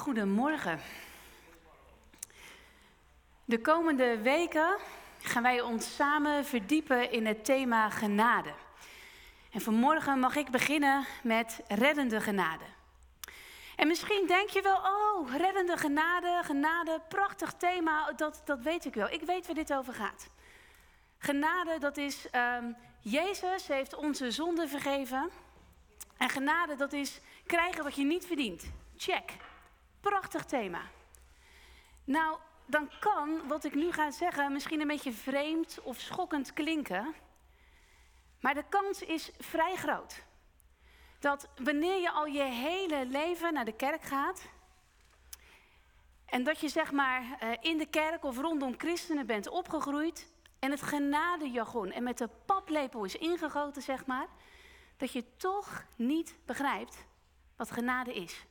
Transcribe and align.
Goedemorgen. 0.00 0.80
De 3.44 3.60
komende 3.60 4.18
weken 4.18 4.76
gaan 5.18 5.42
wij 5.42 5.60
ons 5.60 5.94
samen 5.94 6.44
verdiepen 6.44 7.10
in 7.10 7.26
het 7.26 7.44
thema 7.44 7.90
genade. 7.90 8.52
En 9.52 9.60
vanmorgen 9.60 10.18
mag 10.18 10.36
ik 10.36 10.50
beginnen 10.50 11.06
met 11.22 11.60
reddende 11.68 12.20
genade. 12.20 12.64
En 13.76 13.86
misschien 13.86 14.26
denk 14.26 14.48
je 14.48 14.62
wel, 14.62 14.76
oh, 14.76 15.34
reddende 15.34 15.76
genade, 15.76 16.40
genade, 16.44 17.00
prachtig 17.08 17.52
thema, 17.52 18.12
dat, 18.12 18.42
dat 18.44 18.60
weet 18.60 18.84
ik 18.84 18.94
wel. 18.94 19.10
Ik 19.10 19.22
weet 19.22 19.46
waar 19.46 19.54
dit 19.54 19.74
over 19.74 19.94
gaat. 19.94 20.28
Genade, 21.18 21.78
dat 21.78 21.96
is, 21.96 22.26
um, 22.32 22.76
Jezus 23.00 23.66
heeft 23.66 23.94
onze 23.94 24.30
zonde 24.30 24.68
vergeven. 24.68 25.30
En 26.16 26.28
genade, 26.28 26.76
dat 26.76 26.92
is 26.92 27.20
krijgen 27.46 27.84
wat 27.84 27.94
je 27.94 28.04
niet 28.04 28.26
verdient. 28.26 28.64
Check. 28.96 29.48
Prachtig 30.00 30.44
thema. 30.44 30.80
Nou, 32.04 32.38
dan 32.66 32.90
kan 33.00 33.48
wat 33.48 33.64
ik 33.64 33.74
nu 33.74 33.92
ga 33.92 34.10
zeggen 34.10 34.52
misschien 34.52 34.80
een 34.80 34.86
beetje 34.86 35.12
vreemd 35.12 35.80
of 35.82 35.98
schokkend 35.98 36.52
klinken. 36.52 37.14
Maar 38.40 38.54
de 38.54 38.64
kans 38.68 39.02
is 39.02 39.30
vrij 39.38 39.76
groot 39.76 40.22
dat 41.20 41.48
wanneer 41.56 42.00
je 42.00 42.10
al 42.10 42.26
je 42.26 42.42
hele 42.42 43.06
leven 43.06 43.52
naar 43.52 43.64
de 43.64 43.76
kerk 43.76 44.02
gaat. 44.02 44.48
En 46.26 46.44
dat 46.44 46.60
je 46.60 46.68
zeg 46.68 46.92
maar 46.92 47.36
eh, 47.38 47.50
in 47.60 47.78
de 47.78 47.86
kerk 47.86 48.24
of 48.24 48.38
rondom 48.38 48.74
christenen 48.78 49.26
bent 49.26 49.48
opgegroeid. 49.48 50.28
En 50.58 50.70
het 50.70 50.82
genadejargon 50.82 51.90
en 51.90 52.02
met 52.02 52.18
de 52.18 52.28
paplepel 52.46 53.04
is 53.04 53.16
ingegoten, 53.16 53.82
zeg 53.82 54.06
maar. 54.06 54.26
Dat 54.96 55.12
je 55.12 55.36
toch 55.36 55.84
niet 55.96 56.34
begrijpt 56.44 57.06
wat 57.56 57.70
genade 57.70 58.14
is. 58.14 58.44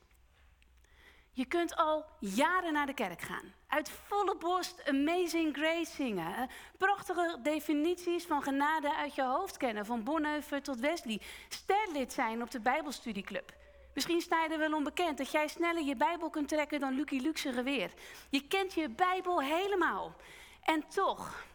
Je 1.32 1.46
kunt 1.46 1.76
al 1.76 2.06
jaren 2.20 2.74
naar 2.74 2.86
de 2.86 2.94
kerk 2.94 3.22
gaan. 3.22 3.54
Uit 3.68 3.90
volle 3.90 4.36
borst 4.38 4.90
Amazing 4.90 5.56
Grace 5.56 5.92
zingen. 5.92 6.50
Prachtige 6.78 7.40
definities 7.44 8.26
van 8.26 8.42
genade 8.44 8.96
uit 8.96 9.16
je 9.16 9.24
hoofd 9.24 9.58
kennen. 9.58 9.86
Van 9.86 10.04
Bonhoeffer 10.04 10.62
tot 10.62 10.80
Wesley. 10.80 11.22
Sterlid 11.50 12.14
zijn 12.14 12.42
op 12.42 12.52
de 12.52 12.60
Bijbelstudieclub. 12.60 13.54
Misschien 13.94 14.22
sta 14.22 14.44
je 14.44 14.50
er 14.50 14.58
wel 14.58 14.74
onbekend 14.74 15.18
dat 15.18 15.32
jij 15.32 15.48
sneller 15.48 15.84
je 15.84 15.96
Bijbel 15.96 16.30
kunt 16.30 16.48
trekken 16.48 16.80
dan 16.80 16.94
Lucky 16.94 17.20
Luxe 17.20 17.54
geweer. 17.54 17.92
Je 18.30 18.48
kent 18.48 18.74
je 18.74 18.90
Bijbel 18.90 19.42
helemaal. 19.42 20.16
En 20.64 20.88
toch, 20.88 21.46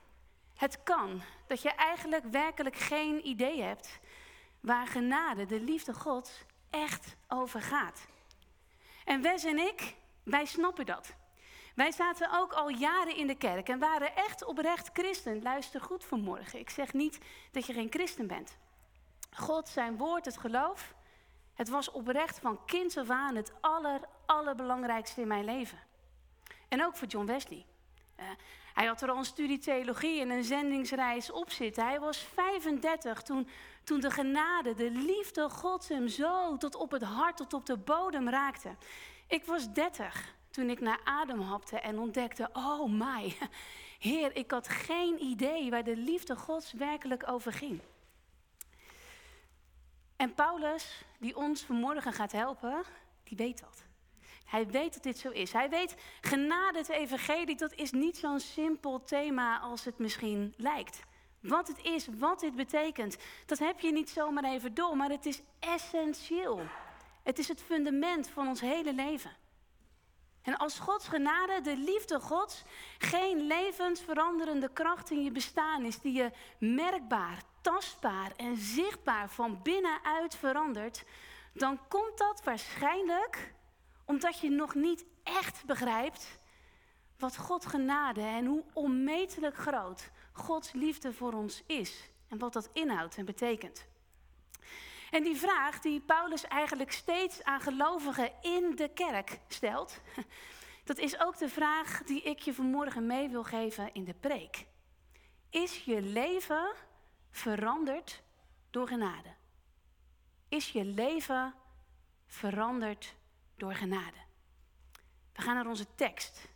het 0.55 0.83
kan 0.83 1.23
dat 1.47 1.63
je 1.63 1.71
eigenlijk 1.71 2.25
werkelijk 2.31 2.77
geen 2.77 3.27
idee 3.27 3.63
hebt 3.63 4.01
waar 4.61 4.87
genade, 4.87 5.47
de 5.47 5.61
liefde 5.61 5.95
Gods, 5.95 6.45
echt 6.71 7.17
over 7.29 7.63
gaat. 7.63 8.07
En 9.05 9.23
Wes 9.23 9.45
en 9.45 9.59
ik, 9.59 9.95
wij 10.23 10.45
snappen 10.45 10.87
dat. 10.87 11.15
Wij 11.75 11.93
zaten 11.93 12.33
ook 12.33 12.53
al 12.53 12.69
jaren 12.69 13.17
in 13.17 13.27
de 13.27 13.35
kerk 13.35 13.69
en 13.69 13.79
waren 13.79 14.17
echt 14.17 14.45
oprecht 14.45 14.91
christen. 14.93 15.43
Luister 15.43 15.81
goed 15.81 16.05
vanmorgen. 16.05 16.59
Ik 16.59 16.71
zeg 16.71 16.93
niet 16.93 17.19
dat 17.51 17.67
je 17.67 17.73
geen 17.73 17.91
christen 17.91 18.27
bent. 18.27 18.57
God, 19.37 19.69
zijn 19.69 19.97
woord, 19.97 20.25
het 20.25 20.39
geloof, 20.39 20.95
het 21.55 21.69
was 21.69 21.91
oprecht 21.91 22.39
van 22.39 22.65
kind 22.65 22.97
af 22.97 23.11
aan 23.11 23.37
het 23.37 23.53
aller, 23.61 24.01
allerbelangrijkste 24.27 25.21
in 25.21 25.29
mijn 25.29 25.45
leven. 25.45 25.79
En 26.69 26.85
ook 26.85 26.97
voor 26.97 27.09
John 27.09 27.27
Wesley. 27.27 27.67
Uh, 28.21 28.25
hij 28.75 28.87
had 28.87 29.03
er 29.03 29.11
al 29.11 29.19
een 29.19 29.25
studie 29.25 29.59
theologie 29.59 30.21
en 30.21 30.31
een 30.31 30.45
zendingsreis 30.45 31.31
op 31.31 31.51
zitten. 31.51 31.85
Hij 31.85 32.01
was 32.01 32.19
35 32.19 33.23
toen, 33.23 33.49
toen 33.85 34.01
de 34.01 34.11
genade, 34.11 34.75
de 34.75 34.91
liefde 34.91 35.49
Gods 35.49 35.89
hem 35.89 36.09
zo 36.09 36.57
tot 36.57 36.75
op 36.75 36.91
het 36.91 37.03
hart, 37.03 37.37
tot 37.37 37.53
op 37.53 37.67
de 37.67 37.77
bodem 37.77 38.29
raakte. 38.29 38.77
Ik 39.29 39.45
was 39.45 39.73
30 39.73 40.35
toen 40.51 40.71
ik 40.71 40.81
naar 40.81 41.01
adem 41.05 41.41
hapte 41.41 41.81
en 41.81 41.99
ontdekte, 41.99 42.51
oh 42.53 42.91
my, 42.91 43.37
Heer, 43.99 44.37
ik 44.37 44.51
had 44.51 44.69
geen 44.69 45.23
idee 45.23 45.71
waar 45.71 45.85
de 45.85 45.97
liefde 45.97 46.37
Gods 46.37 46.73
werkelijk 46.73 47.29
over 47.29 47.53
ging. 47.53 47.81
En 50.17 50.35
Paulus, 50.35 51.05
die 51.19 51.37
ons 51.37 51.63
vanmorgen 51.63 52.13
gaat 52.13 52.33
helpen, 52.33 52.83
die 53.23 53.37
weet 53.37 53.61
dat. 53.61 53.84
Hij 54.55 54.67
weet 54.67 54.95
dat 54.95 55.03
dit 55.03 55.19
zo 55.19 55.31
is. 55.31 55.53
Hij 55.53 55.69
weet, 55.69 55.97
genade, 56.21 56.79
het 56.79 56.89
evangelie, 56.89 57.57
dat 57.57 57.73
is 57.75 57.91
niet 57.91 58.17
zo'n 58.17 58.41
simpel 58.41 59.03
thema 59.05 59.59
als 59.59 59.85
het 59.85 59.99
misschien 59.99 60.55
lijkt. 60.57 61.01
Wat 61.41 61.69
het 61.69 61.83
is, 61.83 62.09
wat 62.19 62.41
dit 62.41 62.55
betekent, 62.55 63.17
dat 63.47 63.59
heb 63.59 63.81
je 63.81 63.93
niet 63.93 64.11
zomaar 64.11 64.45
even 64.45 64.75
door, 64.75 64.97
maar 64.97 65.11
het 65.11 65.27
is 65.27 65.43
essentieel. 65.59 66.61
Het 67.23 67.39
is 67.39 67.49
het 67.49 67.63
fundament 67.63 68.29
van 68.29 68.49
ons 68.49 68.61
hele 68.61 68.95
leven. 68.95 69.37
En 70.43 70.57
als 70.57 70.79
Gods 70.79 71.09
genade, 71.09 71.61
de 71.61 71.77
liefde 71.77 72.21
Gods, 72.21 72.63
geen 72.99 73.47
levensveranderende 73.47 74.73
kracht 74.73 75.11
in 75.11 75.23
je 75.23 75.31
bestaan 75.31 75.85
is, 75.85 76.01
die 76.01 76.13
je 76.13 76.31
merkbaar, 76.59 77.43
tastbaar 77.61 78.33
en 78.37 78.57
zichtbaar 78.57 79.31
van 79.31 79.63
binnenuit 79.63 80.37
verandert, 80.37 81.05
dan 81.53 81.81
komt 81.89 82.19
dat 82.19 82.43
waarschijnlijk 82.45 83.55
omdat 84.05 84.39
je 84.39 84.51
nog 84.51 84.75
niet 84.75 85.05
echt 85.23 85.65
begrijpt 85.65 86.39
wat 87.19 87.37
God 87.37 87.67
genade 87.67 88.21
en 88.21 88.47
hoe 88.47 88.65
onmetelijk 88.73 89.57
groot 89.57 90.11
Gods 90.33 90.73
liefde 90.73 91.13
voor 91.13 91.33
ons 91.33 91.63
is. 91.67 92.11
En 92.29 92.39
wat 92.39 92.53
dat 92.53 92.71
inhoudt 92.73 93.17
en 93.17 93.25
betekent. 93.25 93.87
En 95.11 95.23
die 95.23 95.37
vraag 95.37 95.81
die 95.81 96.01
Paulus 96.01 96.45
eigenlijk 96.45 96.93
steeds 96.93 97.45
aan 97.45 97.61
gelovigen 97.61 98.33
in 98.43 98.77
de 98.77 98.89
kerk 98.89 99.41
stelt, 99.49 100.01
dat 100.85 100.99
is 100.99 101.21
ook 101.21 101.39
de 101.39 101.49
vraag 101.49 102.03
die 102.03 102.23
ik 102.23 102.39
je 102.39 102.55
vanmorgen 102.55 103.07
mee 103.07 103.29
wil 103.29 103.45
geven 103.45 103.93
in 103.93 104.05
de 104.05 104.15
preek. 104.15 104.67
Is 105.51 105.85
je 105.85 106.03
leven 106.03 106.73
veranderd 107.31 108.23
door 108.71 108.89
genade? 108.89 109.35
Is 110.49 110.71
je 110.71 110.85
leven 110.85 111.55
veranderd 112.27 113.15
door 113.57 113.75
genade. 113.75 114.17
We 115.33 115.43
gaan 115.43 115.55
naar 115.55 115.67
onze 115.67 115.87
tekst. 115.95 116.49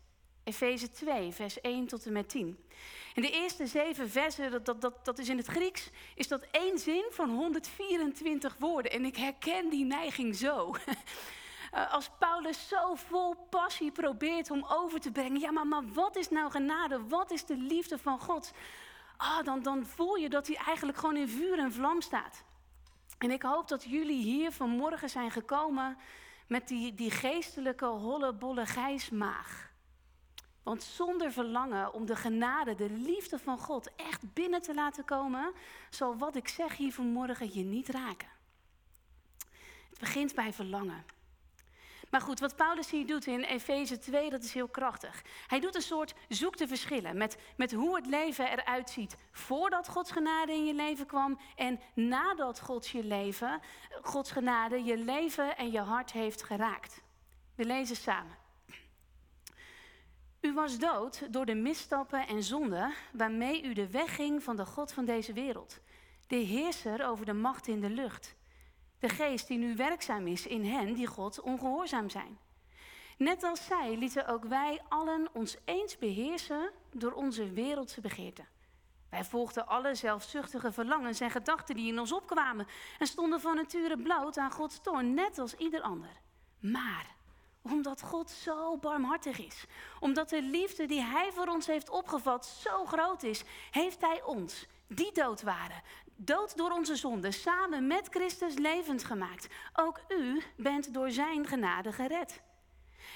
Efeze 0.45 0.91
2, 0.91 1.33
vers 1.33 1.61
1 1.61 1.87
tot 1.87 2.07
en 2.07 2.13
met 2.13 2.29
10. 2.29 2.59
In 3.15 3.23
de 3.23 3.31
eerste 3.31 3.67
zeven 3.67 4.11
versen, 4.11 4.51
dat, 4.51 4.65
dat, 4.65 4.81
dat, 4.81 5.05
dat 5.05 5.19
is 5.19 5.29
in 5.29 5.37
het 5.37 5.47
Grieks, 5.47 5.91
is 6.15 6.29
dat 6.29 6.47
één 6.51 6.79
zin 6.79 7.05
van 7.11 7.31
124 7.31 8.57
woorden. 8.59 8.93
En 8.93 9.05
ik 9.05 9.17
herken 9.17 9.69
die 9.69 9.85
neiging 9.85 10.37
zo. 10.37 10.75
Eh, 11.73 11.93
als 11.93 12.11
Paulus 12.19 12.69
zo 12.69 12.95
vol 12.95 13.35
passie 13.35 13.91
probeert 13.91 14.51
om 14.51 14.65
over 14.69 15.01
te 15.01 15.11
brengen, 15.11 15.41
ja, 15.41 15.51
maar, 15.51 15.67
maar 15.67 15.93
wat 15.93 16.17
is 16.17 16.29
nou 16.29 16.51
genade? 16.51 17.07
Wat 17.09 17.31
is 17.31 17.45
de 17.45 17.57
liefde 17.57 17.99
van 17.99 18.21
God? 18.21 18.53
Ah, 19.17 19.45
dan, 19.45 19.63
dan 19.63 19.87
voel 19.87 20.15
je 20.15 20.29
dat 20.29 20.47
hij 20.47 20.57
eigenlijk 20.57 20.99
gewoon 20.99 21.17
in 21.17 21.29
vuur 21.29 21.59
en 21.59 21.73
vlam 21.73 22.01
staat. 22.01 22.45
En 23.19 23.31
ik 23.31 23.43
hoop 23.43 23.69
dat 23.69 23.85
jullie 23.85 24.23
hier 24.23 24.53
vanmorgen 24.53 25.11
zijn 25.11 25.31
gekomen 25.31 25.97
met 26.49 26.69
die, 26.69 26.95
die 26.95 27.11
geestelijke 27.11 27.87
holle 27.87 28.33
bolle 28.33 28.67
gijsmaag. 28.67 29.73
Want 30.63 30.83
zonder 30.83 31.33
verlangen 31.33 31.93
om 31.93 32.07
de 32.07 32.17
genade, 32.17 32.75
de 32.75 32.91
liefde 32.91 33.39
van 33.39 33.59
God 33.59 33.95
echt 33.97 34.33
binnen 34.33 34.63
te 34.63 34.75
laten 34.75 35.05
komen, 35.05 35.53
zal 35.91 36.17
wat 36.17 36.37
ik 36.37 36.49
zeg 36.49 36.77
hier 36.77 36.93
vanmorgen 36.93 37.55
je 37.55 37.63
niet 37.63 37.89
raken. 37.89 38.29
Het 39.89 39.99
begint 39.99 40.35
bij 40.35 40.53
verlangen. 40.53 41.05
Maar 42.11 42.21
goed, 42.21 42.41
wat 42.41 42.57
Paulus 42.57 42.91
hier 42.91 43.07
doet 43.07 43.27
in 43.27 43.41
Efeze 43.41 43.99
2, 43.99 44.31
dat 44.31 44.43
is 44.43 44.53
heel 44.53 44.69
krachtig. 44.69 45.23
Hij 45.47 45.61
doet 45.61 45.75
een 45.75 45.83
soort 45.83 46.15
zoek 46.29 46.57
te 46.57 46.69
verschillen 46.69 47.17
met, 47.17 47.37
met 47.57 47.73
hoe 47.73 47.97
het 47.97 48.07
leven 48.07 48.51
eruit 48.51 48.91
ziet 48.91 49.17
voordat 49.33 49.89
Gods 49.89 50.11
genade 50.11 50.53
in 50.53 50.67
je 50.67 50.75
leven 50.75 51.07
kwam 51.07 51.39
en 51.57 51.81
nadat 51.95 52.61
Gods 52.61 52.93
je 52.93 53.05
leven, 53.05 53.61
Gods 54.03 54.31
genade 54.31 54.85
je 54.85 54.99
leven 54.99 55.57
en 55.57 55.71
je 55.71 55.81
hart 55.81 56.13
heeft 56.13 56.43
geraakt. 56.43 57.03
We 57.55 57.65
lezen 57.65 57.97
samen. 57.97 58.37
U 60.41 60.53
was 60.53 60.79
dood 60.79 61.33
door 61.33 61.47
de 61.47 61.55
misstappen 61.55 62.27
en 62.27 62.43
zonden 62.43 62.95
waarmee 63.13 63.65
u 63.65 63.73
de 63.73 63.91
weg 63.91 64.15
ging 64.15 64.43
van 64.43 64.57
de 64.57 64.67
God 64.67 64.93
van 64.93 65.05
deze 65.05 65.33
wereld, 65.33 65.81
de 66.27 66.37
heerser 66.37 67.07
over 67.07 67.27
de 67.27 67.33
macht 67.33 67.67
in 67.67 67.81
de 67.81 67.91
lucht 67.91 68.37
de 68.99 69.09
geest 69.09 69.47
die 69.47 69.59
nu 69.59 69.77
werkzaam 69.77 70.27
is 70.27 70.47
in 70.47 70.65
hen 70.65 70.95
die 70.95 71.07
God 71.07 71.41
ongehoorzaam 71.41 72.11
zijn. 72.11 72.39
Net 73.19 73.43
als 73.43 73.65
zij 73.65 73.97
lieten 73.97 74.27
ook 74.27 74.45
wij 74.45 74.81
allen 74.89 75.29
ons 75.33 75.57
eens 75.65 75.99
beheersen 75.99 76.71
door 76.93 77.13
onze 77.13 77.53
wereldse 77.53 78.01
begeerten. 78.01 78.49
Wij 79.11 79.25
volgden 79.25 79.67
alle 79.67 79.95
zelfzuchtige 79.95 80.73
verlangens 80.73 81.21
en 81.21 81.31
gedachten 81.31 81.75
die 81.75 81.93
in 81.93 81.99
ons 81.99 82.13
opkwamen 82.13 82.67
en 82.99 83.07
stonden 83.07 83.41
van 83.41 83.55
nature 83.55 83.97
bloot 83.97 84.37
aan 84.37 84.51
Gods 84.51 84.81
toorn, 84.83 85.15
net 85.15 85.39
als 85.39 85.55
ieder 85.55 85.81
ander. 85.81 86.21
Maar 86.61 87.17
omdat 87.63 88.03
God 88.03 88.31
zo 88.31 88.77
barmhartig 88.77 89.39
is, 89.39 89.65
omdat 90.01 90.29
de 90.29 90.43
liefde 90.43 90.87
die 90.87 91.03
Hij 91.03 91.33
voor 91.33 91.47
ons 91.47 91.67
heeft 91.67 91.91
opgevat 91.91 92.47
zo 92.47 92.85
groot 92.85 93.23
is, 93.23 93.45
heeft 93.71 94.01
Hij 94.01 94.23
ons, 94.23 94.67
die 94.87 95.13
dood 95.13 95.43
waren, 95.43 95.83
dood 96.21 96.57
door 96.57 96.71
onze 96.71 96.97
zonde, 96.97 97.31
samen 97.31 97.87
met 97.87 98.09
Christus 98.11 98.55
levend 98.55 99.05
gemaakt. 99.05 99.49
Ook 99.75 100.01
u 100.09 100.43
bent 100.57 100.95
door 100.95 101.11
zijn 101.11 101.47
genade 101.47 101.93
gered. 101.93 102.41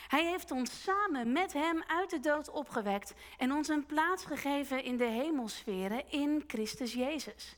Hij 0.08 0.26
heeft 0.26 0.50
ons 0.50 0.82
samen 0.82 1.32
met 1.32 1.52
Hem 1.52 1.82
uit 1.86 2.10
de 2.10 2.20
dood 2.20 2.50
opgewekt 2.50 3.14
en 3.38 3.52
ons 3.52 3.68
een 3.68 3.86
plaats 3.86 4.24
gegeven 4.24 4.84
in 4.84 4.96
de 4.96 5.04
hemelsferen 5.04 6.10
in 6.10 6.44
Christus 6.46 6.92
Jezus. 6.92 7.56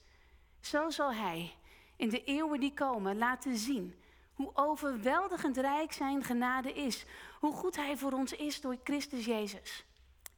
Zo 0.60 0.90
zal 0.90 1.12
Hij 1.12 1.54
in 1.96 2.08
de 2.08 2.24
eeuwen 2.24 2.60
die 2.60 2.74
komen 2.74 3.18
laten 3.18 3.56
zien 3.56 3.94
hoe 4.34 4.50
overweldigend 4.54 5.56
rijk 5.56 5.92
Zijn 5.92 6.24
genade 6.24 6.72
is, 6.72 7.04
hoe 7.40 7.52
goed 7.52 7.76
Hij 7.76 7.96
voor 7.96 8.12
ons 8.12 8.32
is 8.32 8.60
door 8.60 8.76
Christus 8.84 9.24
Jezus. 9.24 9.84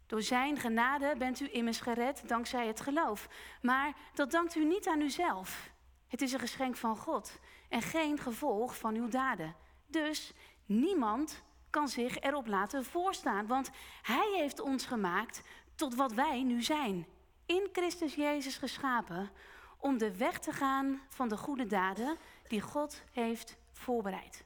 Door 0.07 0.23
Zijn 0.23 0.57
genade 0.57 1.15
bent 1.19 1.41
u 1.41 1.49
immers 1.53 1.81
gered 1.81 2.29
dankzij 2.29 2.67
het 2.67 2.81
geloof, 2.81 3.29
maar 3.63 3.97
dat 4.15 4.31
dankt 4.31 4.55
u 4.55 4.65
niet 4.65 4.89
aan 4.89 5.01
uzelf. 5.01 5.71
Het 6.09 6.23
is 6.23 6.33
een 6.33 6.41
geschenk 6.41 6.77
van 6.77 6.97
God 6.97 7.39
en 7.69 7.83
geen 7.83 8.19
gevolg 8.19 8.79
van 8.79 8.95
uw 8.95 9.09
daden. 9.09 9.57
Dus 9.87 10.33
niemand 10.67 11.43
kan 11.71 11.89
zich 11.89 12.21
erop 12.21 12.47
laten 12.47 12.85
voorstaan, 12.85 13.47
want 13.47 13.71
Hij 14.03 14.33
heeft 14.37 14.61
ons 14.61 14.87
gemaakt 14.87 15.43
tot 15.75 15.95
wat 15.95 16.13
wij 16.13 16.43
nu 16.43 16.63
zijn. 16.63 17.07
In 17.47 17.69
Christus 17.73 18.15
Jezus 18.15 18.57
geschapen 18.57 19.31
om 19.79 19.99
de 19.99 20.17
weg 20.17 20.39
te 20.39 20.53
gaan 20.53 21.01
van 21.09 21.29
de 21.29 21.37
goede 21.37 21.67
daden 21.67 22.17
die 22.49 22.61
God 22.61 23.03
heeft 23.13 23.57
voorbereid. 23.73 24.45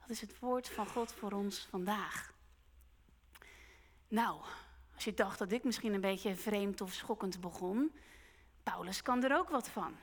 Dat 0.00 0.10
is 0.10 0.20
het 0.20 0.38
woord 0.38 0.68
van 0.68 0.86
God 0.86 1.12
voor 1.12 1.32
ons 1.32 1.66
vandaag. 1.70 2.32
Nou, 4.08 4.40
je 5.04 5.14
dacht 5.14 5.38
dat 5.38 5.52
ik 5.52 5.64
misschien 5.64 5.94
een 5.94 6.00
beetje 6.00 6.36
vreemd 6.36 6.80
of 6.80 6.92
schokkend 6.92 7.40
begon, 7.40 7.92
Paulus 8.62 9.02
kan 9.02 9.24
er 9.24 9.36
ook 9.36 9.48
wat 9.48 9.68
van. 9.68 9.96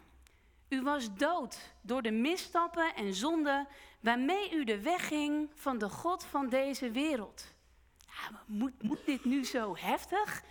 U 0.69 0.81
was 0.81 1.13
dood 1.13 1.74
door 1.81 2.01
de 2.01 2.12
misstappen 2.12 2.96
en 2.96 3.13
zonden 3.13 3.68
waarmee 4.00 4.51
u 4.51 4.63
de 4.63 4.81
weg 4.81 5.07
ging 5.07 5.50
van 5.54 5.78
de 5.78 5.90
God 5.90 6.24
van 6.24 6.50
deze 6.50 6.92
wereld. 6.92 7.54
Ja, 7.98 8.44
moet, 8.46 8.84
moet 8.84 9.06
dit 9.06 9.25
nu 9.25 9.46
zo 9.46 9.75
heftig? 9.78 10.44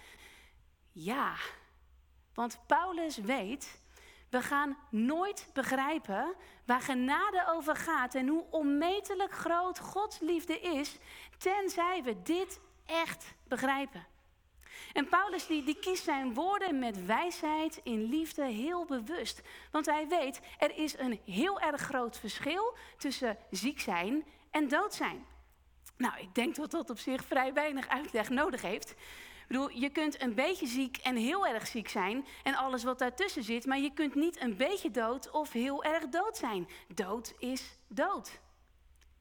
Ja, 0.92 1.34
want 2.34 2.60
Paulus 2.66 3.16
weet, 3.16 3.80
we 4.30 4.42
gaan 4.42 4.76
nooit 4.90 5.50
begrijpen 5.52 6.34
waar 6.64 6.80
genade 6.80 7.44
over 7.48 7.76
gaat 7.76 8.14
en 8.14 8.28
hoe 8.28 8.44
onmetelijk 8.50 9.32
groot 9.32 9.78
Gods 9.78 10.18
liefde 10.18 10.60
is, 10.60 10.98
tenzij 11.38 12.02
we 12.02 12.22
dit 12.22 12.60
echt 12.86 13.34
begrijpen. 13.44 14.06
En 14.92 15.08
Paulus 15.08 15.46
die, 15.46 15.64
die 15.64 15.78
kiest 15.78 16.04
zijn 16.04 16.34
woorden 16.34 16.78
met 16.78 17.06
wijsheid 17.06 17.80
in 17.82 18.02
liefde 18.02 18.44
heel 18.44 18.84
bewust. 18.84 19.42
Want 19.70 19.86
hij 19.86 20.08
weet, 20.08 20.40
er 20.58 20.76
is 20.76 20.98
een 20.98 21.20
heel 21.24 21.60
erg 21.60 21.80
groot 21.80 22.18
verschil 22.18 22.76
tussen 22.96 23.36
ziek 23.50 23.80
zijn 23.80 24.24
en 24.50 24.68
dood 24.68 24.94
zijn. 24.94 25.26
Nou, 25.96 26.18
ik 26.18 26.34
denk 26.34 26.54
dat 26.54 26.70
dat 26.70 26.90
op 26.90 26.98
zich 26.98 27.24
vrij 27.24 27.52
weinig 27.52 27.88
uitleg 27.88 28.28
nodig 28.28 28.62
heeft. 28.62 28.94
Bedoel, 29.48 29.70
je 29.70 29.90
kunt 29.90 30.22
een 30.22 30.34
beetje 30.34 30.66
ziek 30.66 30.96
en 30.96 31.16
heel 31.16 31.46
erg 31.46 31.66
ziek 31.66 31.88
zijn 31.88 32.26
en 32.42 32.54
alles 32.54 32.84
wat 32.84 32.98
daartussen 32.98 33.42
zit, 33.42 33.66
maar 33.66 33.78
je 33.78 33.92
kunt 33.92 34.14
niet 34.14 34.40
een 34.40 34.56
beetje 34.56 34.90
dood 34.90 35.30
of 35.30 35.52
heel 35.52 35.84
erg 35.84 36.08
dood 36.08 36.36
zijn. 36.36 36.68
Dood 36.94 37.34
is 37.38 37.78
dood. 37.88 38.40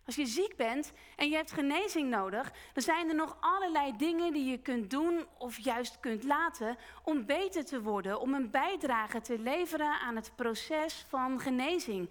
Als 0.07 0.15
je 0.15 0.25
ziek 0.25 0.56
bent 0.56 0.92
en 1.15 1.30
je 1.30 1.36
hebt 1.36 1.51
genezing 1.51 2.09
nodig, 2.09 2.51
dan 2.74 2.83
zijn 2.83 3.09
er 3.09 3.15
nog 3.15 3.38
allerlei 3.39 3.98
dingen 3.98 4.33
die 4.33 4.45
je 4.50 4.57
kunt 4.57 4.89
doen 4.89 5.27
of 5.38 5.57
juist 5.57 6.00
kunt 6.00 6.24
laten 6.24 6.77
om 7.04 7.25
beter 7.25 7.65
te 7.65 7.81
worden, 7.81 8.19
om 8.19 8.33
een 8.33 8.51
bijdrage 8.51 9.21
te 9.21 9.39
leveren 9.39 10.00
aan 10.00 10.15
het 10.15 10.31
proces 10.36 11.06
van 11.07 11.39
genezing. 11.39 12.09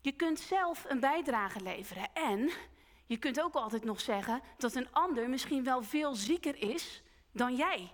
Je 0.00 0.12
kunt 0.12 0.40
zelf 0.40 0.84
een 0.88 1.00
bijdrage 1.00 1.60
leveren 1.60 2.08
en 2.12 2.50
je 3.06 3.16
kunt 3.16 3.40
ook 3.40 3.54
altijd 3.54 3.84
nog 3.84 4.00
zeggen 4.00 4.40
dat 4.58 4.74
een 4.74 4.92
ander 4.92 5.28
misschien 5.28 5.64
wel 5.64 5.82
veel 5.82 6.14
zieker 6.14 6.62
is 6.70 7.02
dan 7.32 7.54
jij. 7.54 7.92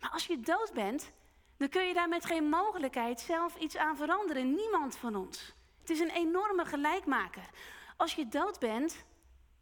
Maar 0.00 0.10
als 0.10 0.26
je 0.26 0.40
dood 0.40 0.70
bent, 0.74 1.12
dan 1.56 1.68
kun 1.68 1.86
je 1.86 1.94
daar 1.94 2.08
met 2.08 2.24
geen 2.24 2.48
mogelijkheid 2.48 3.20
zelf 3.20 3.56
iets 3.56 3.76
aan 3.76 3.96
veranderen. 3.96 4.54
Niemand 4.54 4.96
van 4.96 5.16
ons. 5.16 5.54
Het 5.80 5.90
is 5.90 6.00
een 6.00 6.10
enorme 6.10 6.64
gelijkmaker. 6.64 7.50
Als 8.00 8.14
je 8.14 8.28
dood 8.28 8.58
bent, 8.58 9.04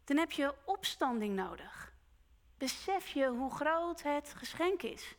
dan 0.03 0.17
heb 0.17 0.31
je 0.31 0.53
opstanding 0.65 1.35
nodig. 1.35 1.93
Besef 2.57 3.07
je 3.07 3.27
hoe 3.27 3.51
groot 3.51 4.01
het 4.01 4.33
geschenk 4.37 4.81
is. 4.81 5.15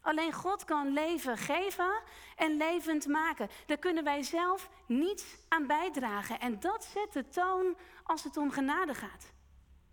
Alleen 0.00 0.32
God 0.32 0.64
kan 0.64 0.92
leven 0.92 1.36
geven 1.36 2.02
en 2.36 2.56
levend 2.56 3.06
maken. 3.06 3.48
Daar 3.66 3.76
kunnen 3.78 4.04
wij 4.04 4.22
zelf 4.22 4.70
niets 4.86 5.24
aan 5.48 5.66
bijdragen. 5.66 6.40
En 6.40 6.60
dat 6.60 6.84
zet 6.84 7.12
de 7.12 7.28
toon 7.28 7.76
als 8.02 8.24
het 8.24 8.36
om 8.36 8.50
genade 8.50 8.94
gaat. 8.94 9.32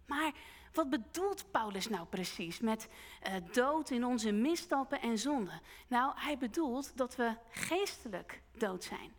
Maar 0.06 0.31
wat 0.74 0.90
bedoelt 0.90 1.52
Paulus 1.52 1.88
nou 1.88 2.08
precies 2.08 2.60
met 2.60 2.90
uh, 3.28 3.34
dood 3.52 3.90
in 3.90 4.06
onze 4.06 4.31
misstappen 4.31 5.02
en 5.02 5.18
zonden? 5.18 5.62
Nou, 5.88 6.14
hij 6.16 6.38
bedoelt 6.38 6.98
dat 6.98 7.16
we 7.16 7.36
geestelijk 7.50 8.42
dood 8.58 8.84
zijn. 8.84 9.14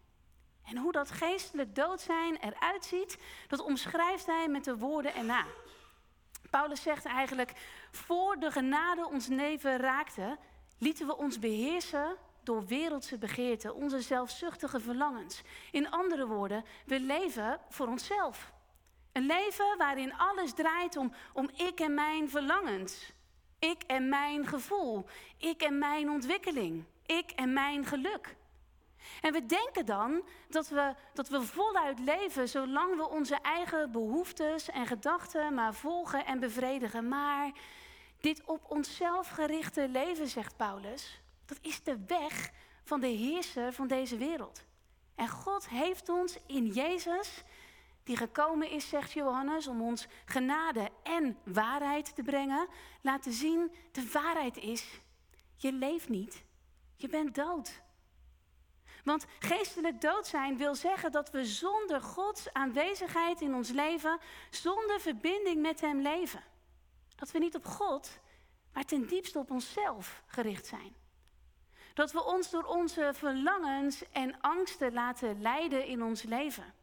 En 0.68 0.76
hoe 0.76 0.92
dat 0.92 1.10
geestelijk 1.10 1.74
dood 1.74 2.00
zijn 2.00 2.36
eruit 2.36 2.84
ziet, 2.84 3.18
dat 3.46 3.60
omschrijft 3.60 4.26
hij 4.26 4.48
met 4.48 4.64
de 4.64 4.76
woorden 4.76 5.14
erna. 5.14 5.44
Paulus 6.50 6.82
zegt 6.82 7.04
eigenlijk, 7.04 7.52
voor 7.90 8.38
de 8.38 8.50
genade 8.50 9.06
ons 9.06 9.26
leven 9.26 9.76
raakte, 9.76 10.38
lieten 10.78 11.06
we 11.06 11.16
ons 11.16 11.38
beheersen 11.38 12.16
door 12.42 12.66
wereldse 12.66 13.18
begeerten, 13.18 13.74
onze 13.74 14.00
zelfzuchtige 14.00 14.80
verlangens. 14.80 15.42
In 15.70 15.90
andere 15.90 16.26
woorden, 16.26 16.64
we 16.86 17.00
leven 17.00 17.60
voor 17.68 17.86
onszelf. 17.86 18.52
Een 19.12 19.26
leven 19.26 19.76
waarin 19.78 20.14
alles 20.14 20.54
draait 20.54 20.96
om, 20.96 21.12
om 21.32 21.50
ik 21.56 21.80
en 21.80 21.94
mijn 21.94 22.30
verlangens. 22.30 23.12
Ik 23.58 23.82
en 23.82 24.08
mijn 24.08 24.46
gevoel. 24.46 25.06
Ik 25.38 25.62
en 25.62 25.78
mijn 25.78 26.10
ontwikkeling. 26.10 26.84
Ik 27.06 27.30
en 27.30 27.52
mijn 27.52 27.84
geluk. 27.84 28.36
En 29.20 29.32
we 29.32 29.46
denken 29.46 29.86
dan 29.86 30.22
dat 30.48 30.68
we, 30.68 30.94
dat 31.14 31.28
we 31.28 31.42
voluit 31.42 31.98
leven 31.98 32.48
zolang 32.48 32.96
we 32.96 33.08
onze 33.08 33.38
eigen 33.42 33.92
behoeftes 33.92 34.70
en 34.70 34.86
gedachten 34.86 35.54
maar 35.54 35.74
volgen 35.74 36.26
en 36.26 36.40
bevredigen. 36.40 37.08
Maar 37.08 37.52
dit 38.20 38.42
op 38.44 38.70
onszelf 38.70 39.28
gerichte 39.28 39.88
leven, 39.88 40.28
zegt 40.28 40.56
Paulus, 40.56 41.20
dat 41.46 41.58
is 41.60 41.82
de 41.82 41.98
weg 42.06 42.50
van 42.84 43.00
de 43.00 43.06
heerser 43.06 43.72
van 43.72 43.86
deze 43.86 44.16
wereld. 44.16 44.64
En 45.14 45.28
God 45.28 45.68
heeft 45.68 46.08
ons 46.08 46.38
in 46.46 46.66
Jezus, 46.66 47.42
die 48.04 48.16
gekomen 48.16 48.70
is, 48.70 48.88
zegt 48.88 49.12
Johannes, 49.12 49.66
om 49.66 49.82
ons 49.82 50.06
genade 50.24 50.90
en 51.02 51.38
waarheid 51.44 52.14
te 52.14 52.22
brengen, 52.22 52.68
laten 53.00 53.32
zien, 53.32 53.72
de 53.92 54.10
waarheid 54.12 54.56
is, 54.56 55.00
je 55.56 55.72
leeft 55.72 56.08
niet, 56.08 56.44
je 56.96 57.08
bent 57.08 57.34
dood. 57.34 57.82
Want 59.08 59.26
geestelijk 59.38 60.00
dood 60.00 60.26
zijn 60.26 60.56
wil 60.56 60.74
zeggen 60.74 61.12
dat 61.12 61.30
we 61.30 61.44
zonder 61.44 62.00
Gods 62.00 62.52
aanwezigheid 62.52 63.40
in 63.40 63.54
ons 63.54 63.70
leven, 63.70 64.18
zonder 64.50 65.00
verbinding 65.00 65.62
met 65.62 65.80
Hem 65.80 66.00
leven. 66.00 66.42
Dat 67.16 67.30
we 67.30 67.38
niet 67.38 67.54
op 67.54 67.64
God, 67.64 68.18
maar 68.72 68.84
ten 68.84 69.06
diepste 69.06 69.38
op 69.38 69.50
onszelf 69.50 70.22
gericht 70.26 70.66
zijn. 70.66 70.94
Dat 71.94 72.12
we 72.12 72.24
ons 72.24 72.50
door 72.50 72.64
onze 72.64 73.10
verlangens 73.14 74.02
en 74.12 74.40
angsten 74.40 74.92
laten 74.92 75.40
leiden 75.40 75.86
in 75.86 76.02
ons 76.02 76.22
leven. 76.22 76.74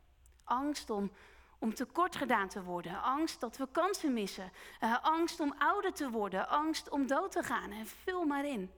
Angst 0.44 0.89
om, 0.89 1.12
om 1.60 1.74
tekort 1.74 2.15
gedaan 2.15 2.48
te 2.48 2.63
worden, 2.63 3.01
angst 3.01 3.39
dat 3.39 3.58
we 3.58 3.67
kansen 3.72 4.13
missen, 4.13 4.51
uh, 4.82 5.03
angst 5.03 5.39
om 5.39 5.53
ouder 5.58 5.94
te 5.94 6.10
worden, 6.10 6.48
angst 6.48 6.89
om 6.89 7.08
dood 7.08 7.32
te 7.32 7.44
gaan 7.44 7.72
en 7.72 7.88
vul 7.88 8.24
maar 8.24 8.46
in. 8.46 8.72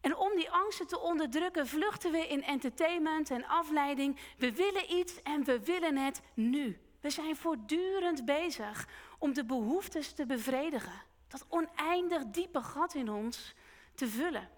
En 0.00 0.16
om 0.16 0.36
die 0.36 0.50
angsten 0.50 0.86
te 0.86 0.98
onderdrukken, 0.98 1.66
vluchten 1.66 2.12
we 2.12 2.28
in 2.28 2.42
entertainment 2.42 3.30
en 3.30 3.46
afleiding. 3.46 4.18
We 4.38 4.52
willen 4.52 4.92
iets 4.92 5.22
en 5.22 5.44
we 5.44 5.60
willen 5.60 5.96
het 5.96 6.20
nu. 6.34 6.80
We 7.00 7.10
zijn 7.10 7.36
voortdurend 7.36 8.24
bezig 8.24 8.88
om 9.18 9.34
de 9.34 9.44
behoeftes 9.44 10.12
te 10.12 10.26
bevredigen. 10.26 11.02
Dat 11.28 11.46
oneindig 11.48 12.22
diepe 12.26 12.62
gat 12.62 12.94
in 12.94 13.10
ons 13.10 13.54
te 13.94 14.08
vullen. 14.08 14.48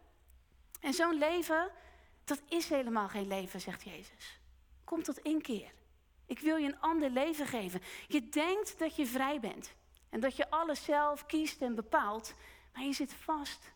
En 0.80 0.92
zo'n 0.92 1.18
leven, 1.18 1.70
dat 2.24 2.42
is 2.48 2.68
helemaal 2.68 3.08
geen 3.08 3.26
leven, 3.26 3.60
zegt 3.60 3.82
Jezus. 3.82 4.40
Kom 4.84 5.02
tot 5.02 5.18
inkeer. 5.18 5.72
Ik 6.26 6.38
wil 6.38 6.56
je 6.56 6.68
een 6.68 6.80
ander 6.80 7.10
leven 7.10 7.46
geven. 7.46 7.80
Je 8.08 8.28
denkt 8.28 8.78
dat 8.78 8.96
je 8.96 9.06
vrij 9.06 9.40
bent 9.40 9.74
en 10.10 10.20
dat 10.20 10.36
je 10.36 10.50
alles 10.50 10.84
zelf 10.84 11.26
kiest 11.26 11.62
en 11.62 11.74
bepaalt, 11.74 12.34
maar 12.72 12.84
je 12.84 12.92
zit 12.92 13.14
vast 13.14 13.72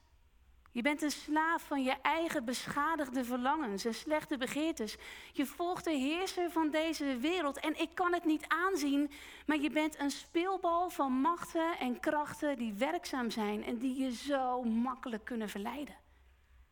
je 0.73 0.83
bent 0.83 1.03
een 1.03 1.11
slaaf 1.11 1.63
van 1.63 1.83
je 1.83 1.97
eigen 2.03 2.45
beschadigde 2.45 3.25
verlangens 3.25 3.85
en 3.85 3.95
slechte 3.95 4.37
begeertes. 4.37 4.97
Je 5.33 5.47
volgt 5.47 5.85
de 5.85 5.91
heerser 5.91 6.51
van 6.51 6.71
deze 6.71 7.17
wereld 7.17 7.61
en 7.61 7.81
ik 7.81 7.95
kan 7.95 8.13
het 8.13 8.25
niet 8.25 8.45
aanzien, 8.49 9.11
maar 9.47 9.59
je 9.59 9.71
bent 9.71 9.99
een 9.99 10.11
speelbal 10.11 10.91
van 10.91 11.13
machten 11.13 11.79
en 11.79 12.01
krachten 12.01 12.57
die 12.57 12.73
werkzaam 12.73 13.31
zijn 13.31 13.65
en 13.65 13.79
die 13.79 14.03
je 14.03 14.13
zo 14.13 14.63
makkelijk 14.63 15.25
kunnen 15.25 15.49
verleiden. 15.49 15.97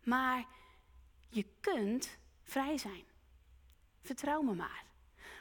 Maar 0.04 0.45
je 1.28 1.47
kunt 1.61 2.19
vrij 2.42 2.78
zijn. 2.78 3.04
Vertrouw 4.02 4.42
me 4.42 4.54
maar. 4.54 4.85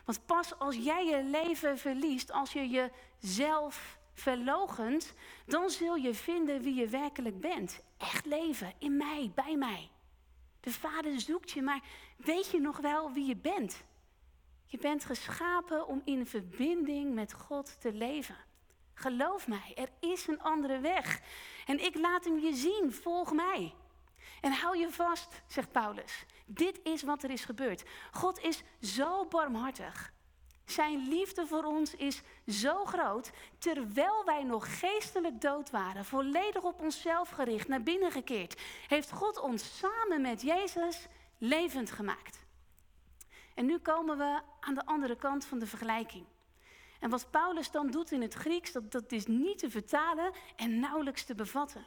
Want 0.05 0.25
pas 0.25 0.59
als 0.59 0.75
jij 0.75 1.05
je 1.05 1.23
leven 1.23 1.77
verliest, 1.77 2.31
als 2.31 2.53
je 2.53 2.89
jezelf 3.21 3.98
verlogent, 4.19 5.13
dan 5.45 5.69
zul 5.69 5.95
je 5.95 6.13
vinden 6.13 6.61
wie 6.61 6.75
je 6.75 6.87
werkelijk 6.87 7.39
bent. 7.39 7.81
Echt 7.97 8.25
leven, 8.25 8.73
in 8.79 8.97
mij, 8.97 9.31
bij 9.35 9.55
mij. 9.55 9.89
De 10.59 10.71
Vader 10.71 11.19
zoekt 11.19 11.51
je, 11.51 11.61
maar 11.61 11.83
weet 12.17 12.51
je 12.51 12.59
nog 12.59 12.77
wel 12.77 13.11
wie 13.11 13.25
je 13.25 13.35
bent? 13.35 13.83
Je 14.65 14.77
bent 14.77 15.05
geschapen 15.05 15.87
om 15.87 16.01
in 16.05 16.25
verbinding 16.25 17.13
met 17.13 17.33
God 17.33 17.81
te 17.81 17.93
leven. 17.93 18.37
Geloof 18.93 19.47
mij, 19.47 19.73
er 19.75 19.89
is 19.99 20.27
een 20.27 20.41
andere 20.41 20.79
weg. 20.79 21.21
En 21.65 21.85
ik 21.85 21.95
laat 21.95 22.25
hem 22.25 22.39
je 22.39 22.53
zien, 22.53 22.93
volg 22.93 23.33
mij. 23.33 23.73
En 24.41 24.51
hou 24.51 24.77
je 24.77 24.89
vast, 24.89 25.41
zegt 25.47 25.71
Paulus. 25.71 26.25
Dit 26.45 26.79
is 26.83 27.03
wat 27.03 27.23
er 27.23 27.29
is 27.29 27.45
gebeurd. 27.45 27.83
God 28.11 28.39
is 28.39 28.63
zo 28.81 29.25
barmhartig. 29.25 30.13
Zijn 30.71 31.07
liefde 31.07 31.47
voor 31.47 31.63
ons 31.63 31.95
is 31.95 32.21
zo 32.47 32.85
groot, 32.85 33.31
terwijl 33.57 34.25
wij 34.25 34.43
nog 34.43 34.79
geestelijk 34.79 35.41
dood 35.41 35.69
waren, 35.69 36.05
volledig 36.05 36.63
op 36.63 36.81
onszelf 36.81 37.29
gericht, 37.29 37.67
naar 37.67 37.83
binnen 37.83 38.11
gekeerd, 38.11 38.61
heeft 38.87 39.11
God 39.11 39.39
ons 39.39 39.77
samen 39.77 40.21
met 40.21 40.41
Jezus 40.41 41.07
levend 41.37 41.91
gemaakt. 41.91 42.45
En 43.55 43.65
nu 43.65 43.77
komen 43.77 44.17
we 44.17 44.41
aan 44.59 44.73
de 44.73 44.85
andere 44.85 45.15
kant 45.15 45.45
van 45.45 45.59
de 45.59 45.67
vergelijking. 45.67 46.25
En 46.99 47.09
wat 47.09 47.31
Paulus 47.31 47.71
dan 47.71 47.91
doet 47.91 48.11
in 48.11 48.21
het 48.21 48.33
Grieks, 48.33 48.71
dat, 48.71 48.91
dat 48.91 49.11
is 49.11 49.25
niet 49.25 49.57
te 49.57 49.69
vertalen 49.69 50.31
en 50.55 50.79
nauwelijks 50.79 51.23
te 51.23 51.35
bevatten. 51.35 51.85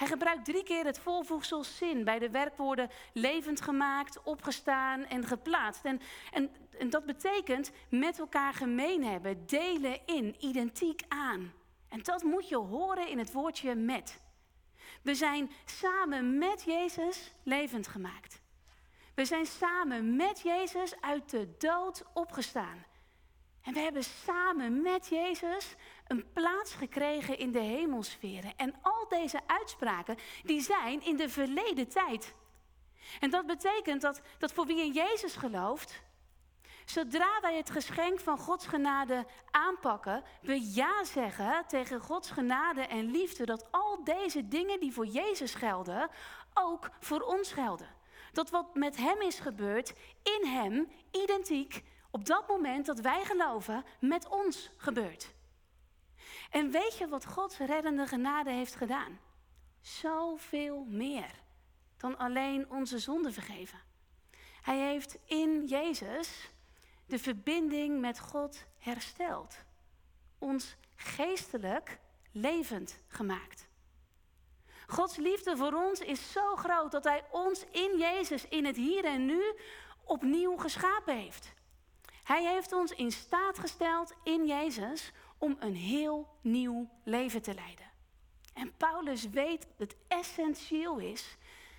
Hij 0.00 0.08
gebruikt 0.08 0.44
drie 0.44 0.62
keer 0.62 0.84
het 0.84 0.98
volvoegsel 0.98 1.64
zin 1.64 2.04
bij 2.04 2.18
de 2.18 2.30
werkwoorden 2.30 2.90
levend 3.12 3.60
gemaakt, 3.60 4.22
opgestaan 4.22 5.04
en 5.04 5.26
geplaatst. 5.26 5.84
En, 5.84 6.00
en, 6.30 6.50
en 6.78 6.90
dat 6.90 7.06
betekent 7.06 7.70
met 7.88 8.18
elkaar 8.18 8.54
gemeen 8.54 9.04
hebben, 9.04 9.46
delen 9.46 10.06
in, 10.06 10.36
identiek 10.38 11.02
aan. 11.08 11.52
En 11.88 12.02
dat 12.02 12.22
moet 12.22 12.48
je 12.48 12.56
horen 12.56 13.08
in 13.08 13.18
het 13.18 13.32
woordje 13.32 13.74
met. 13.74 14.20
We 15.02 15.14
zijn 15.14 15.50
samen 15.64 16.38
met 16.38 16.62
Jezus 16.62 17.32
levend 17.42 17.86
gemaakt. 17.86 18.40
We 19.14 19.24
zijn 19.24 19.46
samen 19.46 20.16
met 20.16 20.40
Jezus 20.40 21.00
uit 21.00 21.30
de 21.30 21.54
dood 21.58 22.04
opgestaan. 22.14 22.84
En 23.62 23.72
we 23.72 23.80
hebben 23.80 24.04
samen 24.04 24.82
met 24.82 25.08
Jezus 25.08 25.74
een 26.06 26.32
plaats 26.32 26.74
gekregen 26.74 27.38
in 27.38 27.52
de 27.52 27.60
hemelsferen. 27.60 28.56
En 28.56 28.74
al 28.82 29.08
deze 29.08 29.40
uitspraken, 29.46 30.16
die 30.44 30.60
zijn 30.60 31.04
in 31.04 31.16
de 31.16 31.28
verleden 31.28 31.88
tijd. 31.88 32.34
En 33.20 33.30
dat 33.30 33.46
betekent 33.46 34.00
dat, 34.00 34.20
dat 34.38 34.52
voor 34.52 34.66
wie 34.66 34.80
in 34.80 34.92
Jezus 34.92 35.36
gelooft, 35.36 36.02
zodra 36.84 37.40
wij 37.40 37.56
het 37.56 37.70
geschenk 37.70 38.20
van 38.20 38.38
Gods 38.38 38.66
genade 38.66 39.26
aanpakken, 39.50 40.22
we 40.42 40.72
ja 40.74 41.04
zeggen 41.04 41.64
tegen 41.66 42.00
Gods 42.00 42.30
genade 42.30 42.80
en 42.80 43.10
liefde, 43.10 43.46
dat 43.46 43.68
al 43.70 44.04
deze 44.04 44.48
dingen 44.48 44.80
die 44.80 44.92
voor 44.92 45.06
Jezus 45.06 45.54
gelden, 45.54 46.08
ook 46.54 46.90
voor 47.00 47.20
ons 47.20 47.52
gelden. 47.52 47.88
Dat 48.32 48.50
wat 48.50 48.74
met 48.74 48.96
Hem 48.96 49.20
is 49.20 49.38
gebeurd, 49.38 49.92
in 50.22 50.46
Hem, 50.48 50.88
identiek, 51.10 51.82
op 52.10 52.24
dat 52.24 52.48
moment 52.48 52.86
dat 52.86 53.00
wij 53.00 53.24
geloven, 53.24 53.84
met 54.00 54.28
ons 54.28 54.70
gebeurt. 54.76 55.32
En 56.50 56.70
weet 56.70 56.96
je 56.98 57.08
wat 57.08 57.26
Gods 57.26 57.58
reddende 57.58 58.06
genade 58.06 58.50
heeft 58.50 58.74
gedaan? 58.74 59.20
Zoveel 59.80 60.84
meer 60.88 61.30
dan 61.96 62.18
alleen 62.18 62.70
onze 62.70 62.98
zonde 62.98 63.32
vergeven. 63.32 63.78
Hij 64.62 64.78
heeft 64.78 65.18
in 65.24 65.66
Jezus 65.66 66.50
de 67.06 67.18
verbinding 67.18 68.00
met 68.00 68.20
God 68.20 68.64
hersteld. 68.78 69.58
Ons 70.38 70.76
geestelijk 70.96 71.98
levend 72.32 72.98
gemaakt. 73.08 73.68
Gods 74.86 75.16
liefde 75.16 75.56
voor 75.56 75.72
ons 75.72 76.00
is 76.00 76.32
zo 76.32 76.56
groot 76.56 76.90
dat 76.90 77.04
Hij 77.04 77.24
ons 77.30 77.64
in 77.70 77.98
Jezus, 77.98 78.48
in 78.48 78.64
het 78.64 78.76
hier 78.76 79.04
en 79.04 79.26
nu, 79.26 79.42
opnieuw 80.04 80.56
geschapen 80.56 81.16
heeft. 81.16 81.52
Hij 82.22 82.44
heeft 82.44 82.72
ons 82.72 82.92
in 82.92 83.12
staat 83.12 83.58
gesteld 83.58 84.14
in 84.22 84.46
Jezus 84.46 85.12
om 85.38 85.56
een 85.58 85.74
heel 85.74 86.28
nieuw 86.40 86.88
leven 87.04 87.42
te 87.42 87.54
leiden. 87.54 87.90
En 88.54 88.76
Paulus 88.76 89.28
weet 89.28 89.60
dat 89.60 89.88
het 89.88 89.96
essentieel 90.08 90.98
is 90.98 91.36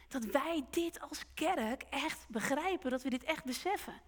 dat 0.07 0.23
wij 0.23 0.65
dit 0.69 1.01
als 1.09 1.23
kerk 1.33 1.83
echt 1.89 2.25
begrijpen, 2.27 2.91
dat 2.91 3.03
we 3.03 3.09
dit 3.09 3.23
echt 3.23 3.43
beseffen. 3.43 4.01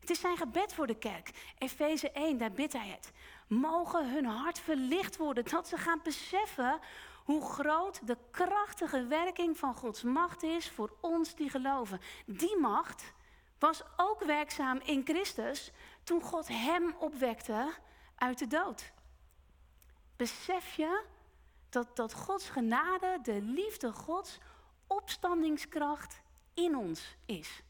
Het 0.00 0.10
is 0.10 0.20
zijn 0.20 0.36
gebed 0.36 0.74
voor 0.74 0.86
de 0.86 0.98
kerk. 0.98 1.30
Efeze 1.58 2.10
1, 2.10 2.38
daar 2.38 2.52
bidt 2.52 2.72
hij 2.72 2.88
het. 2.88 3.12
Mogen 3.48 4.12
hun 4.12 4.24
hart 4.24 4.58
verlicht 4.58 5.16
worden, 5.16 5.44
dat 5.44 5.68
ze 5.68 5.76
gaan 5.76 6.00
beseffen 6.02 6.78
hoe 7.24 7.42
groot 7.42 8.06
de 8.06 8.16
krachtige 8.30 9.06
werking 9.06 9.58
van 9.58 9.74
Gods 9.74 10.02
macht 10.02 10.42
is 10.42 10.70
voor 10.70 10.96
ons 11.00 11.34
die 11.34 11.50
geloven. 11.50 12.00
Die 12.26 12.56
macht 12.56 13.12
was 13.60 13.82
ook 13.96 14.24
werkzaam 14.24 14.80
in 14.84 15.02
Christus 15.04 15.72
toen 16.02 16.22
God 16.22 16.48
hem 16.48 16.94
opwekte 16.98 17.72
uit 18.14 18.38
de 18.38 18.46
dood. 18.46 18.92
Besef 20.16 20.76
je 20.76 21.04
dat, 21.68 21.96
dat 21.96 22.14
Gods 22.14 22.48
genade, 22.48 23.18
de 23.22 23.42
liefde 23.42 23.92
Gods, 23.92 24.38
opstandingskracht 24.86 26.20
in 26.54 26.76
ons 26.76 27.16
is? 27.26 27.62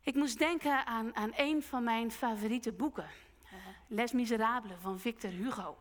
Ik 0.00 0.14
moest 0.14 0.38
denken 0.38 0.86
aan, 0.86 1.16
aan 1.16 1.32
een 1.36 1.62
van 1.62 1.84
mijn 1.84 2.10
favoriete 2.10 2.72
boeken, 2.72 3.10
Les 3.86 4.12
Miserables 4.12 4.78
van 4.80 5.00
Victor 5.00 5.30
Hugo. 5.30 5.76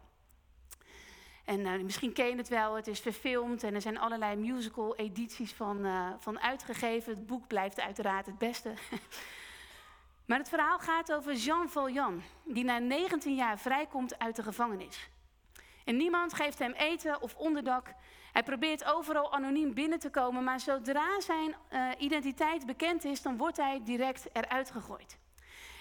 En 1.48 1.60
uh, 1.60 1.82
misschien 1.82 2.14
ken 2.14 2.28
je 2.28 2.36
het 2.36 2.48
wel, 2.48 2.76
het 2.76 2.88
is 2.88 3.00
verfilmd 3.00 3.64
en 3.64 3.76
er 3.76 3.82
zijn 3.82 4.00
allerlei 4.00 4.36
musical 4.36 4.96
edities 4.96 5.54
van, 5.54 5.86
uh, 5.86 6.10
van 6.20 6.40
uitgegeven. 6.40 7.14
Het 7.14 7.28
boek 7.28 7.48
blijft 7.48 7.80
uiteraard 7.80 8.26
het 8.26 8.38
beste. 8.38 8.74
Maar 10.26 10.38
het 10.38 10.50
verhaal 10.50 10.80
gaat 10.80 11.14
over 11.14 11.34
Jean 11.34 11.70
Valjean, 11.70 12.24
die 12.44 12.64
na 12.64 12.78
19 12.78 13.36
jaar 13.36 13.60
vrijkomt 13.60 14.20
uit 14.20 14.36
de 14.36 14.44
gevangenis. 14.44 15.10
En 15.86 15.98
niemand 15.98 16.34
geeft 16.34 16.60
hem 16.60 16.72
eten 16.72 17.22
of 17.22 17.36
onderdak. 17.36 17.94
Hij 18.32 18.44
probeert 18.44 18.86
overal 18.86 19.34
anoniem 19.34 19.74
binnen 19.74 20.00
te 20.00 20.10
komen, 20.10 20.44
maar 20.44 20.60
zodra 20.60 21.20
zijn 21.20 21.56
uh, 21.74 21.90
identiteit 21.98 22.66
bekend 22.66 23.06
is, 23.06 23.22
dan 23.22 23.38
wordt 23.38 23.58
hij 23.58 23.82
direct 23.84 24.28
eruit 24.34 24.72
gegooid. 24.72 25.18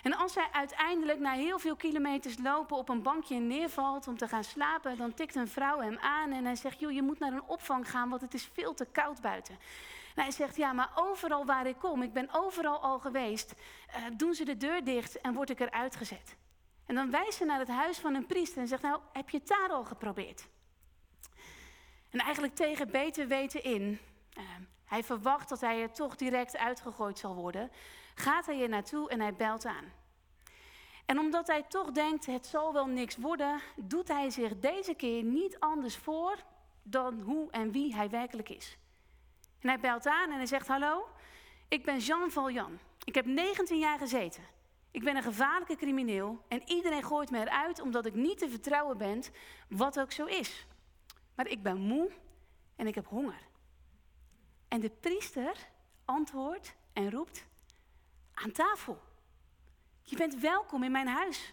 En 0.07 0.17
als 0.17 0.35
hij 0.35 0.49
uiteindelijk 0.53 1.19
na 1.19 1.33
heel 1.33 1.59
veel 1.59 1.77
kilometers 1.77 2.39
lopen 2.39 2.77
op 2.77 2.89
een 2.89 3.03
bankje 3.03 3.37
neervalt 3.37 4.09
om 4.09 4.17
te 4.17 4.29
gaan 4.29 4.45
slapen, 4.45 4.97
dan 4.97 5.15
tikt 5.15 5.35
een 5.35 5.49
vrouw 5.49 5.81
hem 5.81 5.99
aan 5.99 6.33
en 6.33 6.45
hij 6.45 6.57
zegt: 6.57 6.81
Joh, 6.81 6.93
je 6.93 7.03
moet 7.03 7.19
naar 7.19 7.33
een 7.33 7.43
opvang 7.47 7.91
gaan, 7.91 8.09
want 8.09 8.21
het 8.21 8.35
is 8.35 8.51
veel 8.53 8.75
te 8.75 8.85
koud 8.85 9.21
buiten. 9.21 9.55
En 10.15 10.23
hij 10.23 10.31
zegt, 10.31 10.57
ja, 10.57 10.73
maar 10.73 10.91
overal 10.95 11.45
waar 11.45 11.67
ik 11.67 11.79
kom, 11.79 12.03
ik 12.03 12.13
ben 12.13 12.29
overal 12.33 12.83
al 12.83 12.99
geweest, 12.99 13.55
uh, 13.89 13.95
doen 14.17 14.35
ze 14.35 14.45
de 14.45 14.57
deur 14.57 14.85
dicht 14.85 15.21
en 15.21 15.35
word 15.35 15.51
ik 15.51 15.61
eruit 15.61 15.97
gezet. 15.97 16.37
En 16.87 16.95
dan 16.95 17.11
wijst 17.11 17.39
ze 17.39 17.45
naar 17.45 17.59
het 17.59 17.69
huis 17.69 17.99
van 17.99 18.15
een 18.15 18.27
priester 18.27 18.61
en 18.61 18.69
zegt, 18.69 18.83
nou, 18.83 19.01
heb 19.13 19.31
je 19.31 19.39
het 19.39 19.49
daar 19.49 19.71
al 19.71 19.85
geprobeerd? 19.85 20.49
En 22.11 22.19
eigenlijk 22.19 22.55
tegen 22.55 22.91
beter 22.91 23.27
weten 23.29 23.63
in, 23.63 23.99
uh, 24.39 24.45
hij 24.85 25.05
verwacht 25.05 25.49
dat 25.49 25.61
hij 25.61 25.83
er 25.83 25.93
toch 25.93 26.17
direct 26.17 26.57
uitgegooid 26.57 27.19
zal 27.19 27.35
worden, 27.35 27.71
gaat 28.19 28.47
hij 28.47 28.63
er 28.63 28.69
naartoe 28.69 29.09
en 29.09 29.21
hij 29.21 29.35
belt 29.35 29.65
aan. 29.65 29.93
En 31.07 31.19
omdat 31.19 31.47
hij 31.47 31.63
toch 31.63 31.91
denkt, 31.91 32.27
het 32.27 32.47
zal 32.47 32.73
wel 32.73 32.87
niks 32.87 33.17
worden, 33.17 33.61
doet 33.77 34.09
hij 34.09 34.31
zich 34.31 34.59
deze 34.59 34.95
keer 34.95 35.23
niet 35.23 35.59
anders 35.59 35.97
voor 35.97 36.37
dan 36.83 37.21
hoe 37.21 37.51
en 37.51 37.71
wie 37.71 37.95
hij 37.95 38.11
werkelijk 38.11 38.49
is. 38.49 38.79
En 39.61 39.69
hij 39.69 39.81
belt 39.81 40.07
aan 40.07 40.31
en 40.31 40.37
hij 40.37 40.47
zegt: 40.47 40.69
Hallo, 40.69 41.09
ik 41.69 41.85
ben 41.85 41.99
Jean 41.99 42.31
Valjean. 42.31 42.79
Ik 43.05 43.15
heb 43.15 43.27
19 43.27 43.79
jaar 43.79 43.99
gezeten. 43.99 44.43
Ik 44.91 45.05
ben 45.05 45.17
een 45.17 45.23
gevaarlijke 45.23 45.77
crimineel 45.77 46.45
en 46.49 46.63
iedereen 46.65 47.05
gooit 47.05 47.31
me 47.31 47.41
eruit 47.41 47.81
omdat 47.81 48.07
ik 48.07 48.15
niet 48.15 48.39
te 48.39 48.49
vertrouwen 48.49 48.99
ben, 48.99 49.23
wat 49.69 50.01
ook 50.01 50.13
zo 50.13 50.25
is. 50.25 50.67
Maar 51.35 51.47
ik 51.47 51.63
ben 51.63 51.77
moe 51.77 52.11
en 52.77 52.87
ik 52.87 52.95
heb 52.95 53.07
honger. 53.07 53.49
En 54.69 54.81
de 54.81 54.91
priester 54.91 55.69
antwoordt 56.05 56.75
en 56.93 57.11
roept: 57.11 57.47
Aan 58.43 58.53
tafel. 58.53 58.99
Je 60.03 60.17
bent 60.17 60.39
welkom 60.41 60.83
in 60.83 60.93
mijn 60.93 61.09
huis. 61.09 61.53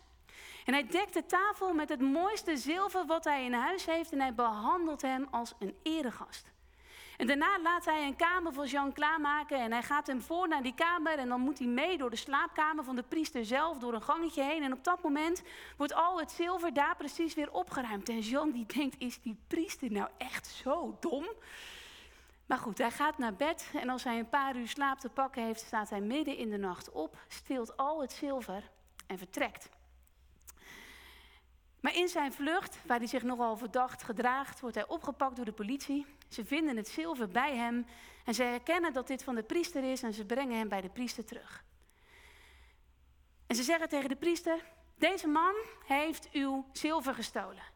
En 0.66 0.74
hij 0.74 0.88
dekt 0.88 1.14
de 1.14 1.26
tafel 1.26 1.74
met 1.74 1.90
het 1.90 2.02
mooiste 2.02 2.58
zilver 2.58 3.06
wat 3.06 3.24
hij 3.24 3.46
in 3.46 3.54
huis 3.54 3.86
heeft 3.86 4.12
en 4.12 4.20
hij 4.20 4.34
behandelt 4.34 5.02
hem 5.02 5.28
als 5.32 5.54
een 5.60 5.76
eregast. 5.84 6.52
En 7.18 7.28
daarna 7.28 7.60
laat 7.62 7.86
hij 7.86 8.06
een 8.06 8.16
kamer 8.16 8.54
voor 8.54 8.66
Jean 8.66 8.94
klaarmaken 8.94 9.60
en 9.60 9.72
hij 9.72 9.84
gaat 9.84 10.08
hem 10.08 10.22
voor 10.22 10.48
naar 10.48 10.64
die 10.64 10.74
kamer 10.74 11.18
en 11.18 11.28
dan 11.28 11.42
moet 11.42 11.60
hij 11.60 11.68
mee 11.68 11.98
door 11.98 12.10
de 12.10 12.16
slaapkamer 12.16 12.84
van 12.84 12.96
de 12.96 13.04
priester 13.04 13.46
zelf, 13.46 13.78
door 13.78 13.94
een 13.94 14.02
gangetje 14.02 14.44
heen. 14.44 14.64
En 14.64 14.74
op 14.74 14.84
dat 14.84 15.04
moment 15.04 15.44
wordt 15.78 15.94
al 15.94 16.20
het 16.20 16.32
zilver 16.32 16.74
daar 16.74 16.96
precies 16.96 17.34
weer 17.34 17.52
opgeruimd. 17.52 18.10
En 18.10 18.20
Jean 18.20 18.52
die 18.52 18.66
denkt, 18.66 18.96
is 19.00 19.22
die 19.22 19.38
priester 19.48 19.92
nou 19.92 20.10
echt 20.18 20.48
zo 20.48 20.98
dom? 21.00 21.26
Maar 22.46 22.58
goed, 22.58 22.78
hij 22.78 22.92
gaat 22.92 23.18
naar 23.18 23.36
bed 23.36 23.70
en 23.74 23.90
als 23.90 24.04
hij 24.04 24.20
een 24.20 24.30
paar 24.30 24.56
uur 24.56 24.68
slaap 24.68 25.00
te 25.00 25.10
pakken 25.10 25.44
heeft, 25.46 25.62
staat 25.62 25.90
hij 25.90 26.02
midden 26.02 26.38
in 26.38 26.50
de 26.50 26.58
nacht 26.58 26.92
op, 26.92 27.18
steelt 27.28 27.78
al 27.78 28.02
het 28.02 28.12
zilver 28.12 28.72
en 29.08 29.18
vertrekt. 29.18 29.70
Maar 31.80 31.96
in 31.96 32.08
zijn 32.08 32.34
vlucht, 32.34 32.78
waar 32.86 32.98
hij 32.98 33.08
zich 33.08 33.24
nogal 33.24 33.58
verdacht 33.58 34.04
gedraagt, 34.04 34.60
wordt 34.60 34.76
hij 34.76 34.88
opgepakt 34.88 35.36
door 35.36 35.46
de 35.46 35.52
politie. 35.52 36.06
Ze 36.30 36.46
vinden 36.46 36.78
het 36.78 36.88
zilver 36.88 37.30
bij 37.30 37.56
hem 37.56 37.86
en 38.26 38.34
ze 38.34 38.44
herkennen 38.44 38.94
dat 38.94 39.08
dit 39.08 39.24
van 39.24 39.36
de 39.36 39.44
priester 39.44 39.92
is 39.92 40.04
en 40.04 40.14
ze 40.14 40.26
brengen 40.26 40.58
hem 40.58 40.70
bij 40.70 40.82
de 40.82 40.90
priester 40.90 41.26
terug. 41.26 41.64
En 43.48 43.56
ze 43.56 43.64
zeggen 43.64 43.90
tegen 43.90 44.10
de 44.10 44.16
priester: 44.16 44.66
Deze 44.98 45.28
man 45.28 45.54
heeft 45.86 46.30
uw 46.32 46.66
zilver 46.72 47.14
gestolen. 47.14 47.73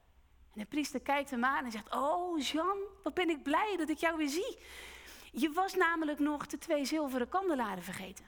En 0.58 0.64
de 0.64 0.70
priester 0.70 1.02
kijkt 1.02 1.30
hem 1.30 1.46
aan 1.46 1.66
en 1.66 1.72
zegt: 1.72 1.94
Oh, 1.94 2.40
Jean, 2.40 2.78
wat 3.04 3.14
ben 3.14 3.30
ik 3.30 3.44
blij 3.44 3.76
dat 3.78 3.90
ik 3.90 3.98
jou 3.98 4.18
weer 4.18 4.30
zie. 4.30 4.58
Je 5.32 5.52
was 5.52 5.74
namelijk 5.74 6.20
nog 6.20 6.48
de 6.48 6.58
twee 6.58 6.86
zilveren 6.86 7.30
kandelaren 7.30 7.84
vergeten. 7.84 8.26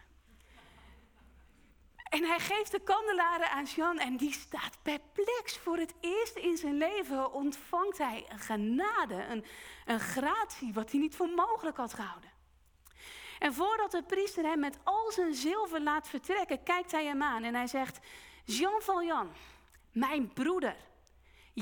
En 2.10 2.24
hij 2.24 2.40
geeft 2.40 2.72
de 2.72 2.80
kandelaren 2.80 3.52
aan 3.52 3.64
Jean 3.64 4.00
en 4.00 4.18
die 4.18 4.34
staat 4.34 4.78
perplex. 4.82 5.58
Voor 5.58 5.78
het 5.78 5.94
eerst 6.00 6.36
in 6.36 6.58
zijn 6.58 6.78
leven 6.78 7.34
ontvangt 7.34 7.98
hij 7.98 8.26
een 8.30 8.40
genade, 8.40 9.26
een, 9.30 9.46
een 9.86 10.00
gratie, 10.00 10.74
wat 10.74 10.92
hij 10.92 11.00
niet 11.00 11.16
voor 11.16 11.30
mogelijk 11.30 11.78
had 11.78 11.94
gehouden. 11.94 12.30
En 13.40 13.54
voordat 13.54 13.92
de 13.92 14.04
priester 14.04 14.44
hem 14.44 14.60
met 14.60 14.78
al 14.84 15.12
zijn 15.12 15.34
zilver 15.34 15.82
laat 15.82 16.08
vertrekken, 16.08 16.64
kijkt 16.64 16.92
hij 16.92 17.06
hem 17.06 17.24
aan 17.24 17.44
en 17.44 17.56
hij 17.56 17.68
zegt: 17.68 18.00
Jean 18.46 18.82
Valjean, 18.82 19.30
mijn 19.92 20.34
broeder, 20.34 20.76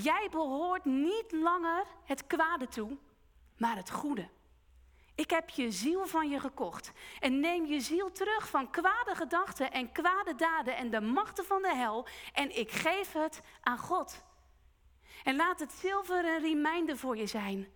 jij 0.02 0.28
behoort 0.32 0.86
niet 0.86 1.32
langer 1.32 1.86
het 2.04 2.28
kwade 2.28 2.68
toe, 2.68 2.98
maar 3.58 3.76
het 3.76 3.92
goede. 3.92 4.30
Ik 5.16 5.30
heb 5.30 5.50
je 5.50 5.72
ziel 5.72 6.08
van 6.08 6.30
je 6.30 6.40
gekocht 6.40 6.92
en 7.20 7.40
neem 7.40 7.66
je 7.66 7.80
ziel 7.80 8.12
terug 8.12 8.50
van 8.50 8.70
kwade 8.70 9.16
gedachten 9.16 9.72
en 9.72 9.92
kwade 9.92 10.36
daden 10.36 10.76
en 10.76 10.90
de 10.90 11.02
machten 11.02 11.46
van 11.46 11.62
de 11.62 11.76
hel 11.76 12.08
en 12.34 12.58
ik 12.58 12.72
geef 12.72 13.12
het 13.12 13.42
aan 13.62 13.78
God. 13.78 14.24
En 15.24 15.36
laat 15.36 15.60
het 15.60 15.72
zilver 15.72 16.26
een 16.26 16.40
reminder 16.40 16.98
voor 16.98 17.18
je 17.18 17.28
zijn 17.28 17.68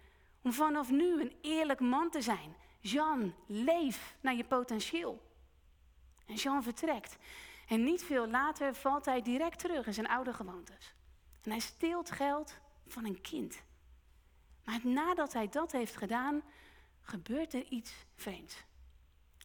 om 0.43 0.53
vanaf 0.53 0.89
nu 0.89 1.21
een 1.21 1.35
eerlijk 1.41 1.79
man 1.79 2.09
te 2.09 2.21
zijn. 2.21 2.55
Jean, 2.79 3.35
leef 3.47 4.15
naar 4.21 4.35
je 4.35 4.43
potentieel. 4.43 5.21
En 6.25 6.35
Jean 6.35 6.63
vertrekt. 6.63 7.17
En 7.67 7.83
niet 7.83 8.03
veel 8.03 8.27
later 8.27 8.75
valt 8.75 9.05
hij 9.05 9.21
direct 9.21 9.59
terug 9.59 9.85
in 9.85 9.93
zijn 9.93 10.07
oude 10.07 10.33
gewoontes. 10.33 10.93
En 11.41 11.51
hij 11.51 11.59
steelt 11.59 12.11
geld 12.11 12.57
van 12.87 13.05
een 13.05 13.21
kind. 13.21 13.61
Maar 14.63 14.79
nadat 14.83 15.33
hij 15.33 15.49
dat 15.49 15.71
heeft 15.71 15.97
gedaan, 15.97 16.41
gebeurt 17.01 17.53
er 17.53 17.65
iets 17.69 17.93
vreemds. 18.15 18.63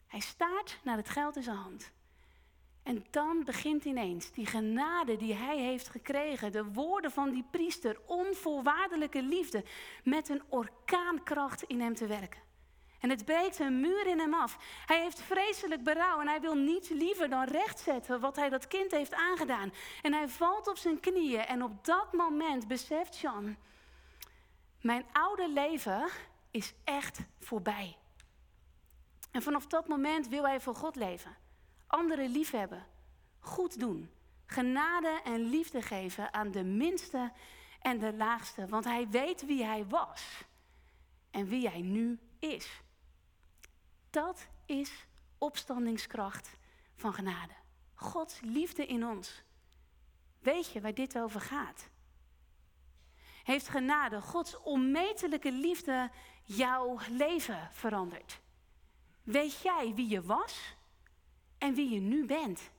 Hij 0.06 0.20
staart 0.20 0.78
naar 0.84 0.96
het 0.96 1.08
geld 1.08 1.36
in 1.36 1.42
zijn 1.42 1.56
hand. 1.56 1.92
En 2.82 3.04
dan 3.10 3.44
begint 3.44 3.84
ineens 3.84 4.32
die 4.32 4.46
genade 4.46 5.16
die 5.16 5.34
hij 5.34 5.58
heeft 5.58 5.88
gekregen, 5.88 6.52
de 6.52 6.64
woorden 6.64 7.10
van 7.10 7.30
die 7.30 7.44
priester, 7.50 8.00
onvoorwaardelijke 8.06 9.22
liefde, 9.22 9.64
met 10.04 10.28
een 10.28 10.42
orkaankracht 10.48 11.62
in 11.62 11.80
hem 11.80 11.94
te 11.94 12.06
werken. 12.06 12.45
En 13.00 13.10
het 13.10 13.24
breekt 13.24 13.58
een 13.58 13.80
muur 13.80 14.06
in 14.06 14.18
hem 14.18 14.34
af. 14.34 14.58
Hij 14.86 15.00
heeft 15.00 15.20
vreselijk 15.20 15.82
berouw 15.82 16.20
en 16.20 16.28
hij 16.28 16.40
wil 16.40 16.54
niets 16.54 16.88
liever 16.88 17.28
dan 17.28 17.44
rechtzetten 17.44 18.20
wat 18.20 18.36
hij 18.36 18.48
dat 18.48 18.68
kind 18.68 18.90
heeft 18.90 19.14
aangedaan. 19.14 19.72
En 20.02 20.12
hij 20.12 20.28
valt 20.28 20.68
op 20.68 20.76
zijn 20.76 21.00
knieën 21.00 21.46
en 21.46 21.62
op 21.62 21.84
dat 21.84 22.12
moment 22.12 22.68
beseft 22.68 23.18
Jean, 23.18 23.56
mijn 24.80 25.06
oude 25.12 25.48
leven 25.48 26.08
is 26.50 26.74
echt 26.84 27.20
voorbij. 27.40 27.96
En 29.30 29.42
vanaf 29.42 29.66
dat 29.66 29.88
moment 29.88 30.28
wil 30.28 30.46
hij 30.46 30.60
voor 30.60 30.74
God 30.74 30.96
leven. 30.96 31.36
Anderen 31.86 32.30
liefhebben. 32.30 32.86
Goed 33.38 33.80
doen. 33.80 34.10
Genade 34.46 35.20
en 35.24 35.40
liefde 35.40 35.82
geven 35.82 36.34
aan 36.34 36.50
de 36.50 36.64
minste 36.64 37.32
en 37.80 37.98
de 37.98 38.12
laagste. 38.12 38.66
Want 38.66 38.84
hij 38.84 39.08
weet 39.08 39.46
wie 39.46 39.64
hij 39.64 39.86
was. 39.86 40.44
En 41.30 41.48
wie 41.48 41.68
hij 41.68 41.80
nu 41.80 42.18
is. 42.38 42.82
Dat 44.10 44.48
is 44.66 45.06
opstandingskracht 45.38 46.50
van 46.94 47.14
genade. 47.14 47.52
Gods 47.94 48.40
liefde 48.40 48.86
in 48.86 49.06
ons. 49.06 49.42
Weet 50.38 50.72
je 50.72 50.80
waar 50.80 50.94
dit 50.94 51.18
over 51.18 51.40
gaat? 51.40 51.88
Heeft 53.44 53.68
genade, 53.68 54.20
Gods 54.20 54.62
onmetelijke 54.62 55.52
liefde 55.52 56.10
jouw 56.44 56.98
leven 57.10 57.68
veranderd? 57.72 58.40
Weet 59.22 59.60
jij 59.60 59.92
wie 59.94 60.08
je 60.08 60.22
was 60.22 60.76
en 61.58 61.74
wie 61.74 61.90
je 61.90 62.00
nu 62.00 62.26
bent? 62.26 62.70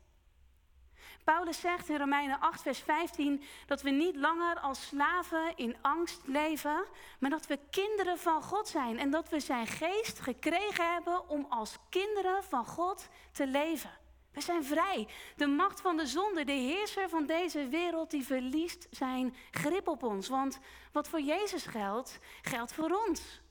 Paulus 1.34 1.60
zegt 1.60 1.90
in 1.90 1.98
Romeinen 1.98 2.40
8, 2.40 2.62
vers 2.62 2.80
15 2.80 3.44
dat 3.66 3.82
we 3.82 3.90
niet 3.90 4.16
langer 4.16 4.60
als 4.60 4.88
slaven 4.88 5.54
in 5.56 5.76
angst 5.82 6.22
leven, 6.26 6.86
maar 7.20 7.30
dat 7.30 7.48
we 7.48 7.60
kinderen 7.70 8.18
van 8.18 8.42
God 8.42 8.68
zijn 8.68 9.00
en 9.00 9.10
dat 9.10 9.30
we 9.30 9.40
zijn 9.40 9.68
geest 9.68 10.20
gekregen 10.20 10.94
hebben 10.94 11.30
om 11.30 11.46
als 11.50 11.78
kinderen 11.90 12.44
van 12.44 12.66
God 12.66 13.08
te 13.32 13.48
leven. 13.48 13.90
We 14.32 14.42
zijn 14.42 14.64
vrij. 14.64 15.08
De 15.36 15.48
macht 15.48 15.82
van 15.82 15.98
de 15.98 16.06
zonde, 16.06 16.44
de 16.44 16.52
heerser 16.52 17.10
van 17.10 17.26
deze 17.26 17.68
wereld, 17.68 18.12
die 18.12 18.26
verliest 18.26 18.88
zijn 18.92 19.36
grip 19.52 19.88
op 19.88 20.04
ons. 20.04 20.28
Want 20.28 20.60
wat 20.92 21.08
voor 21.08 21.22
Jezus 21.22 21.66
geldt, 21.66 22.20
geldt 22.42 22.74
voor 22.74 23.04
ons. 23.08 23.42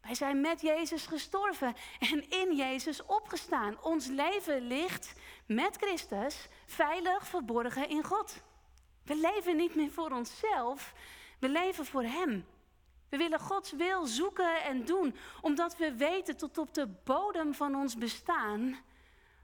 Wij 0.00 0.14
zijn 0.14 0.40
met 0.40 0.60
Jezus 0.60 1.06
gestorven 1.06 1.74
en 1.98 2.30
in 2.30 2.56
Jezus 2.56 3.06
opgestaan. 3.06 3.82
Ons 3.82 4.06
leven 4.06 4.66
ligt 4.66 5.12
met 5.46 5.76
Christus 5.76 6.48
veilig 6.66 7.26
verborgen 7.26 7.88
in 7.88 8.04
God. 8.04 8.42
We 9.04 9.16
leven 9.16 9.56
niet 9.56 9.74
meer 9.74 9.90
voor 9.90 10.10
onszelf, 10.10 10.94
we 11.38 11.48
leven 11.48 11.86
voor 11.86 12.02
Hem. 12.02 12.46
We 13.08 13.16
willen 13.16 13.40
Gods 13.40 13.72
wil 13.72 14.06
zoeken 14.06 14.62
en 14.62 14.84
doen, 14.84 15.16
omdat 15.40 15.76
we 15.76 15.94
weten 15.94 16.36
tot 16.36 16.58
op 16.58 16.74
de 16.74 16.86
bodem 17.04 17.54
van 17.54 17.74
ons 17.74 17.96
bestaan 17.96 18.78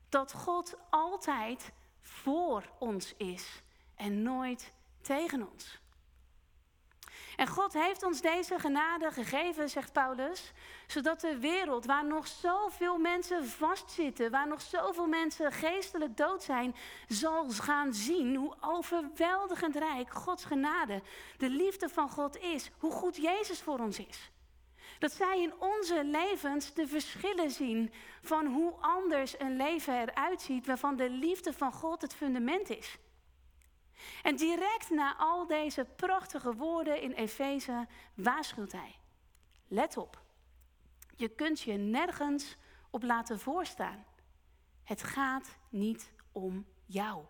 dat 0.08 0.32
God 0.32 0.76
altijd 0.90 1.72
voor 2.00 2.64
ons 2.78 3.14
is 3.16 3.62
en 3.94 4.22
nooit 4.22 4.72
tegen 5.02 5.50
ons. 5.52 5.80
En 7.36 7.46
God 7.46 7.72
heeft 7.72 8.02
ons 8.02 8.20
deze 8.20 8.58
genade 8.58 9.10
gegeven, 9.10 9.68
zegt 9.68 9.92
Paulus, 9.92 10.52
zodat 10.86 11.20
de 11.20 11.38
wereld 11.38 11.84
waar 11.84 12.04
nog 12.04 12.26
zoveel 12.26 12.98
mensen 12.98 13.46
vastzitten, 13.46 14.30
waar 14.30 14.48
nog 14.48 14.60
zoveel 14.60 15.06
mensen 15.06 15.52
geestelijk 15.52 16.16
dood 16.16 16.42
zijn, 16.42 16.74
zal 17.08 17.50
gaan 17.50 17.94
zien 17.94 18.36
hoe 18.36 18.54
overweldigend 18.60 19.76
rijk 19.76 20.12
Gods 20.12 20.44
genade, 20.44 21.02
de 21.38 21.48
liefde 21.48 21.88
van 21.88 22.08
God 22.08 22.36
is, 22.36 22.70
hoe 22.78 22.92
goed 22.92 23.16
Jezus 23.16 23.60
voor 23.60 23.78
ons 23.78 23.98
is. 23.98 24.30
Dat 24.98 25.12
zij 25.12 25.42
in 25.42 25.54
onze 25.58 26.04
levens 26.04 26.74
de 26.74 26.86
verschillen 26.86 27.50
zien 27.50 27.92
van 28.22 28.46
hoe 28.46 28.72
anders 28.80 29.40
een 29.40 29.56
leven 29.56 30.00
eruit 30.00 30.40
ziet, 30.40 30.66
waarvan 30.66 30.96
de 30.96 31.10
liefde 31.10 31.52
van 31.52 31.72
God 31.72 32.02
het 32.02 32.14
fundament 32.14 32.70
is. 32.70 32.98
En 34.22 34.36
direct 34.36 34.90
na 34.90 35.16
al 35.16 35.46
deze 35.46 35.84
prachtige 35.96 36.54
woorden 36.54 37.00
in 37.00 37.12
Efeze 37.12 37.86
waarschuwt 38.14 38.72
hij. 38.72 38.96
Let 39.68 39.96
op, 39.96 40.22
je 41.16 41.28
kunt 41.28 41.60
je 41.60 41.72
nergens 41.72 42.56
op 42.90 43.02
laten 43.02 43.40
voorstaan. 43.40 44.04
Het 44.84 45.02
gaat 45.02 45.56
niet 45.68 46.12
om 46.32 46.66
jou. 46.84 47.24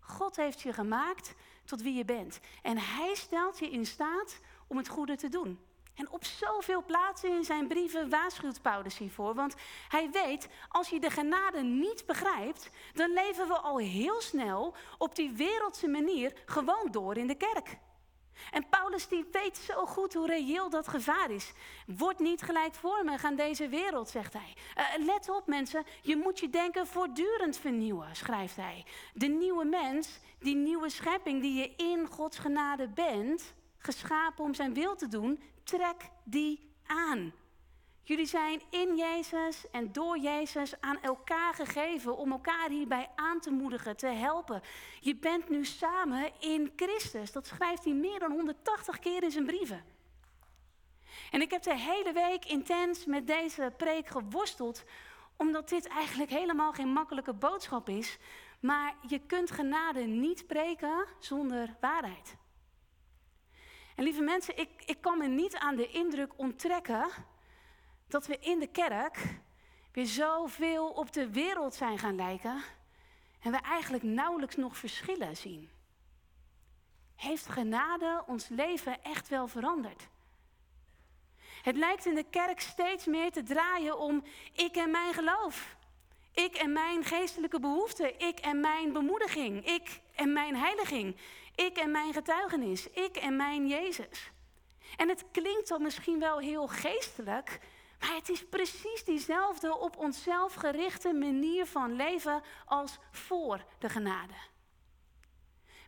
God 0.00 0.36
heeft 0.36 0.60
je 0.60 0.72
gemaakt 0.72 1.34
tot 1.64 1.82
wie 1.82 1.94
je 1.94 2.04
bent. 2.04 2.40
En 2.62 2.78
hij 2.78 3.14
stelt 3.14 3.58
je 3.58 3.70
in 3.70 3.86
staat 3.86 4.40
om 4.66 4.76
het 4.76 4.88
goede 4.88 5.16
te 5.16 5.28
doen. 5.28 5.58
En 5.94 6.10
op 6.10 6.24
zoveel 6.24 6.84
plaatsen 6.84 7.30
in 7.30 7.44
zijn 7.44 7.68
brieven 7.68 8.08
waarschuwt 8.08 8.62
Paulus 8.62 8.98
hiervoor. 8.98 9.34
Want 9.34 9.54
hij 9.88 10.10
weet, 10.10 10.48
als 10.68 10.88
je 10.88 11.00
de 11.00 11.10
genade 11.10 11.62
niet 11.62 12.06
begrijpt, 12.06 12.70
dan 12.92 13.12
leven 13.12 13.48
we 13.48 13.58
al 13.58 13.78
heel 13.78 14.20
snel 14.20 14.74
op 14.98 15.14
die 15.14 15.32
wereldse 15.32 15.88
manier 15.88 16.32
gewoon 16.46 16.88
door 16.90 17.16
in 17.16 17.26
de 17.26 17.36
kerk. 17.36 17.78
En 18.50 18.68
Paulus 18.68 19.08
die 19.08 19.24
weet 19.32 19.56
zo 19.56 19.86
goed 19.86 20.14
hoe 20.14 20.26
reëel 20.26 20.70
dat 20.70 20.88
gevaar 20.88 21.30
is. 21.30 21.52
Word 21.86 22.18
niet 22.18 22.42
gelijkvormig 22.42 23.24
aan 23.24 23.36
deze 23.36 23.68
wereld, 23.68 24.08
zegt 24.08 24.32
hij. 24.32 24.54
Uh, 24.98 25.04
let 25.04 25.28
op 25.28 25.46
mensen, 25.46 25.84
je 26.02 26.16
moet 26.16 26.38
je 26.38 26.50
denken 26.50 26.86
voortdurend 26.86 27.56
vernieuwen, 27.56 28.16
schrijft 28.16 28.56
hij. 28.56 28.84
De 29.12 29.26
nieuwe 29.26 29.64
mens, 29.64 30.18
die 30.38 30.56
nieuwe 30.56 30.88
schepping 30.88 31.40
die 31.40 31.54
je 31.54 31.72
in 31.76 32.06
Gods 32.06 32.38
genade 32.38 32.88
bent, 32.88 33.54
geschapen 33.84 34.44
om 34.44 34.54
zijn 34.54 34.74
wil 34.74 34.96
te 34.96 35.08
doen, 35.08 35.42
trek 35.62 36.10
die 36.24 36.70
aan. 36.86 37.32
Jullie 38.06 38.26
zijn 38.26 38.62
in 38.70 38.96
Jezus 38.96 39.70
en 39.70 39.92
door 39.92 40.18
Jezus 40.18 40.80
aan 40.80 41.00
elkaar 41.00 41.54
gegeven 41.54 42.16
om 42.16 42.32
elkaar 42.32 42.68
hierbij 42.68 43.10
aan 43.14 43.40
te 43.40 43.50
moedigen, 43.50 43.96
te 43.96 44.06
helpen. 44.06 44.62
Je 45.00 45.16
bent 45.16 45.48
nu 45.48 45.64
samen 45.64 46.32
in 46.40 46.72
Christus. 46.76 47.32
Dat 47.32 47.46
schrijft 47.46 47.84
hij 47.84 47.92
meer 47.92 48.18
dan 48.18 48.30
180 48.30 48.98
keer 48.98 49.22
in 49.22 49.30
zijn 49.30 49.46
brieven. 49.46 49.84
En 51.30 51.40
ik 51.40 51.50
heb 51.50 51.62
de 51.62 51.78
hele 51.78 52.12
week 52.12 52.44
intens 52.44 53.04
met 53.04 53.26
deze 53.26 53.72
preek 53.76 54.06
geworsteld, 54.06 54.84
omdat 55.36 55.68
dit 55.68 55.88
eigenlijk 55.88 56.30
helemaal 56.30 56.72
geen 56.72 56.92
makkelijke 56.92 57.34
boodschap 57.34 57.88
is. 57.88 58.18
Maar 58.60 58.94
je 59.08 59.18
kunt 59.26 59.50
genade 59.50 60.00
niet 60.00 60.46
preken 60.46 61.06
zonder 61.18 61.76
waarheid. 61.80 62.36
En 63.94 64.04
lieve 64.04 64.22
mensen, 64.22 64.58
ik, 64.58 64.70
ik 64.86 65.00
kan 65.00 65.18
me 65.18 65.26
niet 65.26 65.56
aan 65.56 65.76
de 65.76 65.88
indruk 65.88 66.32
onttrekken 66.36 67.08
dat 68.08 68.26
we 68.26 68.38
in 68.38 68.58
de 68.58 68.66
kerk 68.66 69.38
weer 69.92 70.06
zoveel 70.06 70.88
op 70.88 71.12
de 71.12 71.30
wereld 71.30 71.74
zijn 71.74 71.98
gaan 71.98 72.16
lijken 72.16 72.62
en 73.40 73.50
we 73.50 73.58
eigenlijk 73.58 74.02
nauwelijks 74.02 74.56
nog 74.56 74.76
verschillen 74.76 75.36
zien. 75.36 75.70
Heeft 77.14 77.46
genade 77.46 78.24
ons 78.26 78.48
leven 78.48 79.02
echt 79.02 79.28
wel 79.28 79.48
veranderd? 79.48 80.08
Het 81.62 81.76
lijkt 81.76 82.06
in 82.06 82.14
de 82.14 82.24
kerk 82.30 82.60
steeds 82.60 83.04
meer 83.04 83.32
te 83.32 83.42
draaien 83.42 83.98
om 83.98 84.24
ik 84.52 84.76
en 84.76 84.90
mijn 84.90 85.14
geloof. 85.14 85.76
Ik 86.32 86.54
en 86.54 86.72
mijn 86.72 87.04
geestelijke 87.04 87.60
behoeften. 87.60 88.20
Ik 88.20 88.38
en 88.38 88.60
mijn 88.60 88.92
bemoediging. 88.92 89.66
Ik 89.66 90.00
en 90.14 90.32
mijn 90.32 90.56
heiliging. 90.56 91.16
Ik 91.54 91.76
en 91.76 91.90
mijn 91.90 92.12
getuigenis. 92.12 92.90
Ik 92.90 93.16
en 93.16 93.36
mijn 93.36 93.66
Jezus. 93.68 94.32
En 94.96 95.08
het 95.08 95.24
klinkt 95.30 95.68
dan 95.68 95.82
misschien 95.82 96.18
wel 96.18 96.38
heel 96.38 96.66
geestelijk, 96.66 97.60
maar 98.00 98.14
het 98.14 98.28
is 98.28 98.48
precies 98.48 99.04
diezelfde 99.04 99.78
op 99.78 99.96
onszelf 99.96 100.54
gerichte 100.54 101.12
manier 101.12 101.66
van 101.66 101.96
leven 101.96 102.42
als 102.64 102.98
voor 103.10 103.64
de 103.78 103.88
genade. 103.88 104.34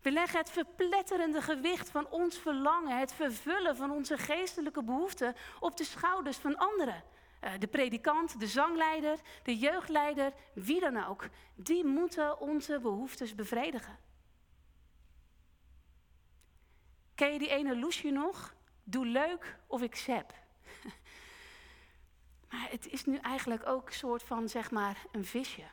We 0.03 0.11
leggen 0.11 0.39
het 0.39 0.51
verpletterende 0.51 1.43
gewicht 1.43 1.91
van 1.91 2.09
ons 2.11 2.39
verlangen, 2.39 2.99
het 2.99 3.13
vervullen 3.13 3.77
van 3.77 3.91
onze 3.91 4.19
geestelijke 4.19 4.83
behoeften 4.83 5.35
op 5.61 5.77
de 5.77 5.85
schouders 5.85 6.37
van 6.37 6.57
anderen. 6.57 7.03
Eh, 7.41 7.53
de 7.59 7.67
predikant, 7.67 8.41
de 8.41 8.47
zangleider, 8.47 9.19
de 9.43 9.57
jeugdleider, 9.57 10.33
wie 10.55 10.81
dan 10.81 11.05
ook. 11.05 11.29
Die 11.55 11.85
moeten 11.85 12.41
onze 12.41 12.81
behoeftes 12.81 13.35
bevredigen. 13.35 13.99
Ken 17.17 17.33
je 17.33 17.39
die 17.39 17.49
ene 17.49 17.77
loesje 17.77 18.11
nog? 18.11 18.55
Doe 18.85 19.07
leuk 19.07 19.57
of 19.67 19.83
ik 19.83 19.95
sep. 19.95 20.35
maar 22.51 22.67
het 22.71 22.89
is 22.89 23.05
nu 23.05 23.17
eigenlijk 23.17 23.67
ook 23.67 23.87
een 23.87 23.95
soort 23.95 24.23
van, 24.23 24.49
zeg 24.49 24.71
maar, 24.71 24.97
een 25.13 25.25
visje. 25.25 25.65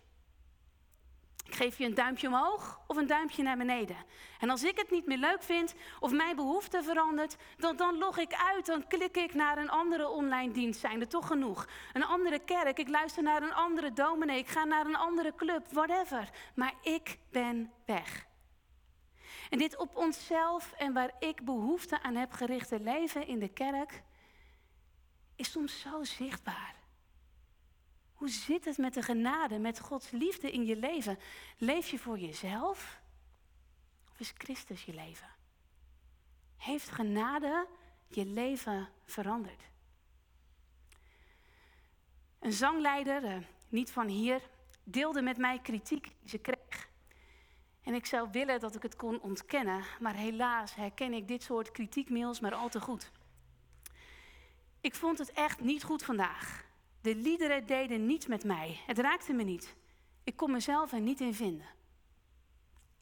Ik 1.45 1.55
geef 1.55 1.77
je 1.77 1.85
een 1.85 1.93
duimpje 1.93 2.27
omhoog 2.27 2.81
of 2.87 2.97
een 2.97 3.07
duimpje 3.07 3.43
naar 3.43 3.57
beneden. 3.57 3.95
En 4.39 4.49
als 4.49 4.63
ik 4.63 4.77
het 4.77 4.91
niet 4.91 5.05
meer 5.05 5.17
leuk 5.17 5.43
vind 5.43 5.75
of 5.99 6.11
mijn 6.11 6.35
behoefte 6.35 6.83
verandert, 6.83 7.35
dan, 7.57 7.75
dan 7.75 7.97
log 7.97 8.17
ik 8.17 8.33
uit. 8.33 8.65
Dan 8.65 8.87
klik 8.87 9.17
ik 9.17 9.33
naar 9.33 9.57
een 9.57 9.69
andere 9.69 10.09
online 10.09 10.53
dienst. 10.53 10.79
Zijn 10.79 10.99
er 10.99 11.07
toch 11.07 11.27
genoeg? 11.27 11.67
Een 11.93 12.05
andere 12.05 12.39
kerk. 12.39 12.77
Ik 12.77 12.89
luister 12.89 13.23
naar 13.23 13.43
een 13.43 13.53
andere 13.53 13.93
dominee. 13.93 14.37
Ik 14.37 14.47
ga 14.47 14.63
naar 14.63 14.85
een 14.85 14.95
andere 14.95 15.35
club. 15.35 15.67
Whatever. 15.71 16.29
Maar 16.55 16.73
ik 16.81 17.17
ben 17.31 17.71
weg. 17.85 18.25
En 19.53 19.59
dit 19.59 19.77
op 19.77 19.95
onszelf 19.95 20.71
en 20.71 20.93
waar 20.93 21.13
ik 21.19 21.45
behoefte 21.45 22.01
aan 22.01 22.15
heb 22.15 22.31
gerichte 22.31 22.79
leven 22.79 23.27
in 23.27 23.39
de 23.39 23.47
kerk 23.47 24.03
is 25.35 25.51
soms 25.51 25.79
zo 25.79 26.03
zichtbaar. 26.03 26.75
Hoe 28.13 28.29
zit 28.29 28.65
het 28.65 28.77
met 28.77 28.93
de 28.93 29.01
genade, 29.01 29.59
met 29.59 29.79
Gods 29.79 30.11
liefde 30.11 30.51
in 30.51 30.65
je 30.65 30.75
leven? 30.75 31.19
Leef 31.57 31.89
je 31.89 31.99
voor 31.99 32.19
jezelf 32.19 33.01
of 34.11 34.19
is 34.19 34.33
Christus 34.37 34.85
je 34.85 34.93
leven? 34.93 35.29
Heeft 36.57 36.89
genade 36.89 37.67
je 38.07 38.25
leven 38.25 38.89
veranderd? 39.05 39.61
Een 42.39 42.53
zangleider, 42.53 43.23
eh, 43.23 43.37
niet 43.69 43.91
van 43.91 44.07
hier, 44.07 44.41
deelde 44.83 45.21
met 45.21 45.37
mij 45.37 45.59
kritiek 45.59 46.03
die 46.19 46.29
ze 46.29 46.37
kreeg. 46.37 46.91
En 47.83 47.93
ik 47.93 48.05
zou 48.05 48.27
willen 48.31 48.59
dat 48.59 48.75
ik 48.75 48.81
het 48.81 48.95
kon 48.95 49.21
ontkennen, 49.21 49.83
maar 49.99 50.15
helaas 50.15 50.75
herken 50.75 51.13
ik 51.13 51.27
dit 51.27 51.43
soort 51.43 51.71
kritiekmails 51.71 52.39
maar 52.39 52.53
al 52.53 52.69
te 52.69 52.81
goed. 52.81 53.11
Ik 54.81 54.95
vond 54.95 55.17
het 55.17 55.31
echt 55.31 55.59
niet 55.59 55.83
goed 55.83 56.03
vandaag. 56.03 56.65
De 57.01 57.15
liederen 57.15 57.65
deden 57.65 58.05
niets 58.05 58.27
met 58.27 58.43
mij. 58.43 58.79
Het 58.85 58.97
raakte 58.97 59.33
me 59.33 59.43
niet. 59.43 59.75
Ik 60.23 60.35
kon 60.35 60.51
mezelf 60.51 60.91
er 60.91 61.01
niet 61.01 61.21
in 61.21 61.33
vinden. 61.33 61.67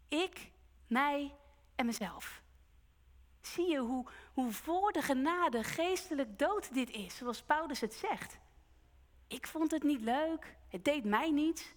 Ik, 0.08 0.52
mij 0.88 1.36
en 1.76 1.86
mezelf. 1.86 2.42
Zie 3.42 3.70
je 3.70 3.78
hoe, 3.78 4.06
hoe 4.34 4.52
voor 4.52 4.92
de 4.92 5.02
genade 5.02 5.64
geestelijk 5.64 6.40
dood 6.40 6.74
dit 6.74 6.90
is, 6.90 7.16
zoals 7.16 7.42
Paulus 7.42 7.80
het 7.80 7.94
zegt. 7.94 8.40
Ik 9.28 9.48
vond 9.48 9.72
het 9.72 9.84
niet 9.84 10.02
leuk, 10.02 10.56
het 10.68 10.86
deed 10.86 11.04
mij 11.04 11.32
niet. 11.32 11.76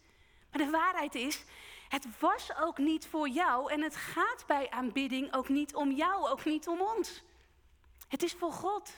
Maar 0.50 0.64
de 0.64 0.70
waarheid 0.70 1.14
is, 1.14 1.44
het 1.88 2.18
was 2.18 2.56
ook 2.60 2.78
niet 2.78 3.06
voor 3.06 3.28
jou 3.28 3.72
en 3.72 3.82
het 3.82 3.96
gaat 3.96 4.44
bij 4.46 4.70
aanbidding 4.70 5.34
ook 5.34 5.48
niet 5.48 5.74
om 5.74 5.90
jou, 5.90 6.28
ook 6.28 6.44
niet 6.44 6.68
om 6.68 6.80
ons. 6.80 7.22
Het 8.08 8.22
is 8.22 8.32
voor 8.32 8.52
God. 8.52 8.94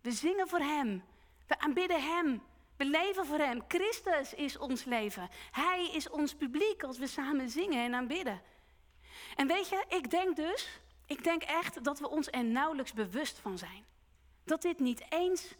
We 0.00 0.12
zingen 0.12 0.48
voor 0.48 0.58
Hem. 0.58 1.04
We 1.46 1.58
aanbidden 1.58 2.02
Hem. 2.02 2.42
We 2.76 2.84
leven 2.84 3.26
voor 3.26 3.38
Hem. 3.38 3.62
Christus 3.68 4.34
is 4.34 4.58
ons 4.58 4.84
leven. 4.84 5.28
Hij 5.50 5.90
is 5.92 6.10
ons 6.10 6.34
publiek 6.34 6.82
als 6.82 6.98
we 6.98 7.06
samen 7.06 7.50
zingen 7.50 7.84
en 7.84 7.94
aanbidden. 7.94 8.42
En 9.36 9.46
weet 9.46 9.68
je, 9.68 9.84
ik 9.88 10.10
denk 10.10 10.36
dus, 10.36 10.80
ik 11.06 11.24
denk 11.24 11.42
echt 11.42 11.84
dat 11.84 11.98
we 11.98 12.08
ons 12.08 12.28
er 12.30 12.44
nauwelijks 12.44 12.92
bewust 12.92 13.38
van 13.38 13.58
zijn. 13.58 13.84
Dat 14.44 14.62
dit 14.62 14.78
niet 14.78 15.04
eens 15.08 15.54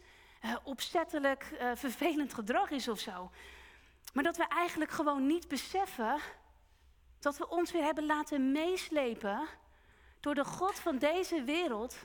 uh, 0.45 0.55
opzettelijk 0.63 1.49
uh, 1.51 1.71
vervelend 1.75 2.33
gedrag 2.33 2.69
is 2.69 2.87
of 2.87 2.99
zo. 2.99 3.31
Maar 4.13 4.23
dat 4.23 4.37
we 4.37 4.47
eigenlijk 4.47 4.91
gewoon 4.91 5.27
niet 5.27 5.47
beseffen 5.47 6.19
dat 7.19 7.37
we 7.37 7.49
ons 7.49 7.71
weer 7.71 7.83
hebben 7.83 8.05
laten 8.05 8.51
meeslepen 8.51 9.47
door 10.19 10.35
de 10.35 10.45
God 10.45 10.79
van 10.79 10.97
deze 10.97 11.43
wereld 11.43 11.95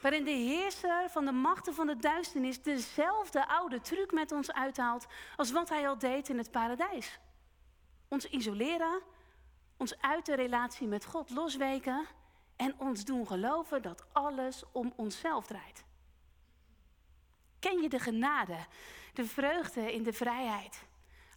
waarin 0.00 0.24
de 0.24 0.30
heerser 0.30 1.10
van 1.10 1.24
de 1.24 1.32
machten 1.32 1.74
van 1.74 1.86
de 1.86 1.96
duisternis 1.96 2.62
dezelfde 2.62 3.48
oude 3.48 3.80
truc 3.80 4.12
met 4.12 4.32
ons 4.32 4.52
uithaalt 4.52 5.06
als 5.36 5.50
wat 5.50 5.68
hij 5.68 5.88
al 5.88 5.98
deed 5.98 6.28
in 6.28 6.38
het 6.38 6.50
paradijs. 6.50 7.18
Ons 8.08 8.28
isoleren, 8.28 9.02
ons 9.76 10.00
uit 10.00 10.26
de 10.26 10.34
relatie 10.34 10.86
met 10.86 11.04
God 11.04 11.30
losweken 11.30 12.06
en 12.56 12.74
ons 12.78 13.04
doen 13.04 13.26
geloven 13.26 13.82
dat 13.82 14.04
alles 14.12 14.62
om 14.72 14.92
onszelf 14.96 15.46
draait. 15.46 15.84
Ken 17.58 17.82
je 17.82 17.88
de 17.88 17.98
genade, 17.98 18.66
de 19.14 19.24
vreugde 19.24 19.92
in 19.92 20.02
de 20.02 20.12
vrijheid? 20.12 20.82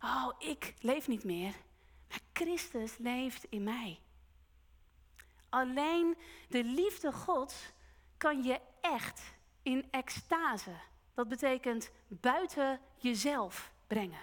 Oh, 0.04 0.32
ik 0.38 0.74
leef 0.80 1.08
niet 1.08 1.24
meer, 1.24 1.54
maar 2.10 2.20
Christus 2.34 2.98
leeft 2.98 3.46
in 3.50 3.64
mij. 3.64 4.00
Alleen 5.50 6.18
de 6.50 6.64
liefde 6.64 7.12
Gods 7.12 7.72
kan 8.18 8.44
je 8.44 8.60
echt 8.82 9.22
in 9.62 9.88
extase, 9.92 10.76
dat 11.14 11.28
betekent 11.28 11.92
buiten 12.08 12.80
jezelf 12.98 13.72
brengen 13.88 14.22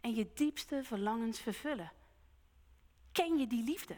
en 0.00 0.14
je 0.14 0.30
diepste 0.34 0.84
verlangens 0.84 1.40
vervullen. 1.40 1.92
Ken 3.12 3.38
je 3.38 3.46
die 3.46 3.64
liefde? 3.64 3.96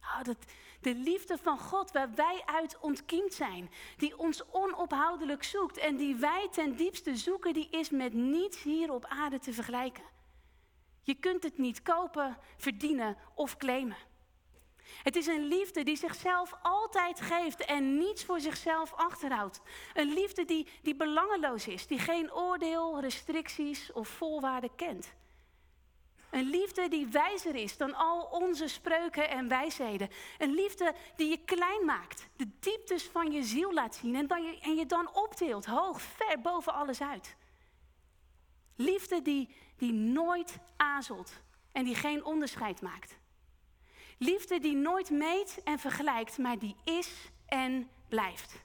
Oh, 0.00 0.22
dat, 0.22 0.36
de 0.80 0.94
liefde 0.94 1.38
van 1.38 1.58
God 1.58 1.90
waar 1.90 2.14
wij 2.14 2.42
uit 2.46 2.78
ontkiemd 2.78 3.34
zijn, 3.34 3.70
die 3.96 4.18
ons 4.18 4.50
onophoudelijk 4.50 5.42
zoekt 5.42 5.76
en 5.76 5.96
die 5.96 6.16
wij 6.16 6.48
ten 6.50 6.76
diepste 6.76 7.16
zoeken, 7.16 7.52
die 7.52 7.68
is 7.70 7.90
met 7.90 8.12
niets 8.12 8.62
hier 8.62 8.92
op 8.92 9.04
aarde 9.04 9.38
te 9.38 9.52
vergelijken. 9.52 10.04
Je 11.06 11.14
kunt 11.14 11.42
het 11.42 11.58
niet 11.58 11.82
kopen, 11.82 12.38
verdienen 12.56 13.16
of 13.34 13.56
claimen. 13.56 13.96
Het 15.02 15.16
is 15.16 15.26
een 15.26 15.44
liefde 15.44 15.82
die 15.82 15.96
zichzelf 15.96 16.52
altijd 16.62 17.20
geeft 17.20 17.64
en 17.64 17.98
niets 17.98 18.24
voor 18.24 18.40
zichzelf 18.40 18.92
achterhoudt. 18.94 19.60
Een 19.94 20.12
liefde 20.12 20.44
die, 20.44 20.66
die 20.82 20.96
belangeloos 20.96 21.68
is, 21.68 21.86
die 21.86 21.98
geen 21.98 22.32
oordeel, 22.32 23.00
restricties 23.00 23.92
of 23.92 24.08
voorwaarden 24.08 24.74
kent. 24.74 25.14
Een 26.30 26.50
liefde 26.50 26.88
die 26.88 27.06
wijzer 27.06 27.54
is 27.54 27.76
dan 27.76 27.94
al 27.94 28.20
onze 28.22 28.68
spreuken 28.68 29.28
en 29.30 29.48
wijsheden. 29.48 30.08
Een 30.38 30.54
liefde 30.54 30.94
die 31.16 31.28
je 31.28 31.44
klein 31.44 31.84
maakt, 31.84 32.28
de 32.36 32.48
dieptes 32.60 33.04
van 33.04 33.32
je 33.32 33.42
ziel 33.42 33.72
laat 33.72 33.94
zien 33.94 34.14
en, 34.14 34.26
dan 34.26 34.42
je, 34.42 34.58
en 34.60 34.74
je 34.74 34.86
dan 34.86 35.14
optilt, 35.14 35.66
hoog, 35.66 36.00
ver 36.00 36.40
boven 36.40 36.72
alles 36.72 37.02
uit. 37.02 37.36
Liefde 38.76 39.22
die, 39.22 39.48
die 39.76 39.92
nooit 39.92 40.58
aarzelt 40.76 41.32
en 41.72 41.84
die 41.84 41.94
geen 41.94 42.24
onderscheid 42.24 42.80
maakt. 42.80 43.18
Liefde 44.18 44.58
die 44.58 44.76
nooit 44.76 45.10
meet 45.10 45.60
en 45.64 45.78
vergelijkt, 45.78 46.38
maar 46.38 46.58
die 46.58 46.76
is 46.84 47.30
en 47.46 47.90
blijft. 48.08 48.64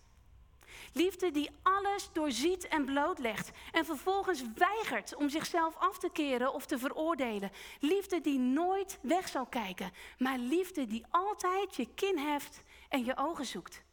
Liefde 0.94 1.32
die 1.32 1.50
alles 1.64 2.10
doorziet 2.14 2.68
en 2.68 2.86
blootlegt 2.86 3.52
en 3.72 3.86
vervolgens 3.86 4.44
weigert 4.56 5.16
om 5.16 5.30
zichzelf 5.30 5.76
af 5.78 5.98
te 5.98 6.10
keren 6.14 6.54
of 6.54 6.66
te 6.66 6.78
veroordelen. 6.78 7.52
Liefde 7.80 8.22
die 8.22 8.40
nooit 8.40 9.00
weg 9.02 9.28
zal 9.28 9.46
kijken, 9.46 9.92
maar 10.18 10.38
liefde 10.38 10.88
die 10.88 11.06
altijd 11.10 11.76
je 11.76 11.88
kin 11.96 12.18
heft 12.18 12.64
en 12.90 13.06
je 13.06 13.18
ogen 13.18 13.46
zoekt. 13.46 13.84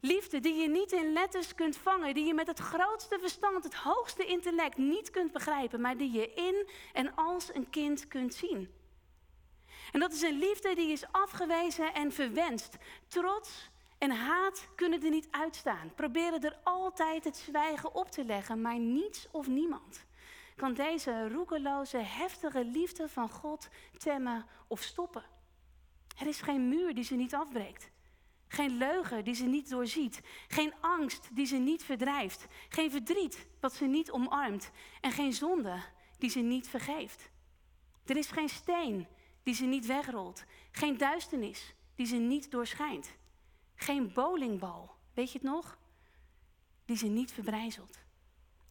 Liefde 0.00 0.40
die 0.40 0.54
je 0.54 0.68
niet 0.68 0.92
in 0.92 1.12
letters 1.12 1.54
kunt 1.54 1.76
vangen, 1.76 2.14
die 2.14 2.24
je 2.24 2.34
met 2.34 2.46
het 2.46 2.58
grootste 2.58 3.18
verstand, 3.20 3.64
het 3.64 3.74
hoogste 3.74 4.24
intellect 4.24 4.76
niet 4.76 5.10
kunt 5.10 5.32
begrijpen, 5.32 5.80
maar 5.80 5.96
die 5.96 6.12
je 6.12 6.32
in 6.34 6.68
en 6.92 7.14
als 7.14 7.54
een 7.54 7.70
kind 7.70 8.08
kunt 8.08 8.34
zien. 8.34 8.70
En 9.92 10.00
dat 10.00 10.12
is 10.12 10.22
een 10.22 10.38
liefde 10.38 10.74
die 10.74 10.92
is 10.92 11.12
afgewezen 11.12 11.94
en 11.94 12.12
verwenst. 12.12 12.76
Trots 13.08 13.70
en 13.98 14.10
haat 14.10 14.68
kunnen 14.74 15.02
er 15.02 15.10
niet 15.10 15.28
uitstaan. 15.30 15.92
Proberen 15.94 16.40
er 16.40 16.58
altijd 16.62 17.24
het 17.24 17.36
zwijgen 17.36 17.94
op 17.94 18.10
te 18.10 18.24
leggen, 18.24 18.60
maar 18.60 18.78
niets 18.78 19.28
of 19.30 19.46
niemand 19.46 20.08
kan 20.60 20.74
deze 20.74 21.28
roekeloze, 21.28 21.96
heftige 21.96 22.64
liefde 22.64 23.08
van 23.08 23.30
God 23.30 23.68
temmen 23.98 24.46
of 24.66 24.82
stoppen. 24.82 25.24
Er 26.18 26.26
is 26.26 26.40
geen 26.40 26.68
muur 26.68 26.94
die 26.94 27.04
ze 27.04 27.14
niet 27.14 27.34
afbreekt. 27.34 27.90
Geen 28.52 28.76
leugen 28.76 29.24
die 29.24 29.34
ze 29.34 29.44
niet 29.44 29.68
doorziet. 29.68 30.20
Geen 30.48 30.74
angst 30.80 31.28
die 31.32 31.46
ze 31.46 31.56
niet 31.56 31.84
verdrijft. 31.84 32.46
Geen 32.68 32.90
verdriet 32.90 33.46
wat 33.60 33.74
ze 33.74 33.84
niet 33.84 34.10
omarmt. 34.10 34.70
En 35.00 35.12
geen 35.12 35.32
zonde 35.32 35.82
die 36.18 36.30
ze 36.30 36.40
niet 36.40 36.68
vergeeft. 36.68 37.30
Er 38.04 38.16
is 38.16 38.30
geen 38.30 38.48
steen 38.48 39.06
die 39.42 39.54
ze 39.54 39.64
niet 39.64 39.86
wegrolt. 39.86 40.44
Geen 40.70 40.96
duisternis 40.98 41.74
die 41.94 42.06
ze 42.06 42.16
niet 42.16 42.50
doorschijnt. 42.50 43.12
Geen 43.74 44.12
bowlingbal, 44.12 44.90
weet 45.14 45.32
je 45.32 45.38
het 45.38 45.46
nog? 45.46 45.78
Die 46.84 46.96
ze 46.96 47.06
niet 47.06 47.32
verbrijzelt. 47.32 47.98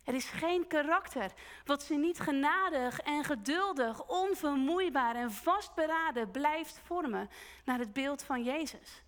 Er 0.04 0.14
is 0.14 0.26
geen 0.26 0.68
karakter 0.68 1.34
wat 1.66 1.84
ze 1.84 1.96
niet 1.96 2.20
genadig 2.20 3.00
en 3.00 3.24
geduldig, 3.24 4.08
onvermoeibaar 4.08 5.16
en 5.16 5.32
vastberaden 5.32 6.32
blijft 6.32 6.82
vormen 6.86 7.30
naar 7.66 7.80
het 7.80 7.94
beeld 7.94 8.24
van 8.24 8.44
Jezus. 8.44 9.04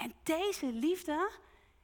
En 0.00 0.14
deze 0.22 0.72
liefde 0.72 1.30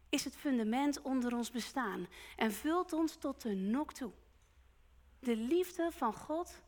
is 0.08 0.24
het 0.24 0.36
fundament 0.36 1.02
onder 1.02 1.34
ons 1.34 1.50
bestaan 1.50 2.06
en 2.36 2.52
vult 2.52 2.92
ons 2.92 3.16
tot 3.16 3.42
de 3.42 3.54
nok 3.54 3.92
toe. 3.92 4.12
De 5.18 5.36
liefde 5.36 5.92
van 5.92 6.14
God 6.14 6.62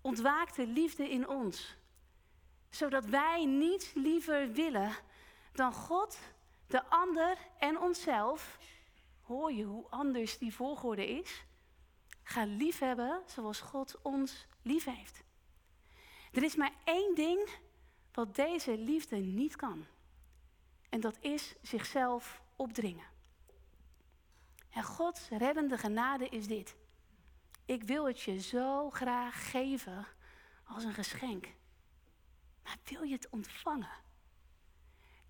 ontwaakt 0.00 0.56
de 0.56 0.66
liefde 0.66 1.10
in 1.10 1.28
ons, 1.28 1.76
zodat 2.70 3.04
wij 3.04 3.44
niets 3.44 3.92
liever 3.94 4.52
willen 4.52 4.92
dan 5.52 5.72
God, 5.72 6.18
de 6.66 6.84
ander 6.84 7.38
en 7.58 7.80
onszelf. 7.80 8.58
Hoor 9.20 9.52
je 9.52 9.64
hoe 9.64 9.86
anders 9.90 10.38
die 10.38 10.54
volgorde 10.54 11.08
is? 11.08 11.44
Ga 12.22 12.44
liefhebben 12.44 13.22
zoals 13.26 13.60
God 13.60 13.98
ons 14.02 14.46
lief 14.62 14.84
heeft. 14.84 15.22
Er 16.32 16.42
is 16.42 16.56
maar 16.56 16.72
één 16.84 17.14
ding 17.14 17.48
wat 18.12 18.34
deze 18.34 18.78
liefde 18.78 19.16
niet 19.16 19.56
kan. 19.56 19.86
En 20.92 21.00
dat 21.00 21.16
is 21.20 21.54
zichzelf 21.62 22.42
opdringen. 22.56 23.06
En 24.70 24.82
Gods 24.82 25.28
reddende 25.28 25.78
genade 25.78 26.28
is 26.28 26.46
dit. 26.46 26.76
Ik 27.64 27.82
wil 27.82 28.06
het 28.06 28.20
je 28.20 28.40
zo 28.40 28.90
graag 28.90 29.50
geven 29.50 30.06
als 30.64 30.84
een 30.84 30.92
geschenk. 30.92 31.48
Maar 32.62 32.76
wil 32.84 33.02
je 33.02 33.14
het 33.14 33.28
ontvangen? 33.30 33.90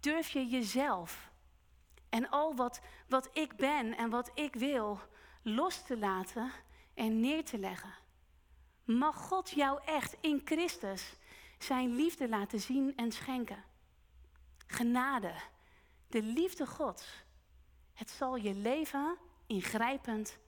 Durf 0.00 0.28
je 0.28 0.46
jezelf 0.46 1.30
en 2.08 2.30
al 2.30 2.54
wat, 2.54 2.80
wat 3.08 3.30
ik 3.32 3.56
ben 3.56 3.96
en 3.96 4.10
wat 4.10 4.30
ik 4.34 4.54
wil 4.54 5.00
los 5.42 5.82
te 5.82 5.98
laten 5.98 6.50
en 6.94 7.20
neer 7.20 7.44
te 7.44 7.58
leggen? 7.58 7.94
Mag 8.84 9.16
God 9.16 9.50
jou 9.50 9.80
echt 9.84 10.16
in 10.20 10.40
Christus 10.44 11.16
zijn 11.58 11.94
liefde 11.94 12.28
laten 12.28 12.60
zien 12.60 12.96
en 12.96 13.12
schenken? 13.12 13.64
Genade, 14.66 15.34
de 16.12 16.22
liefde 16.22 16.66
Gods. 16.66 17.24
Het 17.92 18.10
zal 18.10 18.36
je 18.36 18.54
leven 18.54 19.18
ingrijpend 19.46 20.38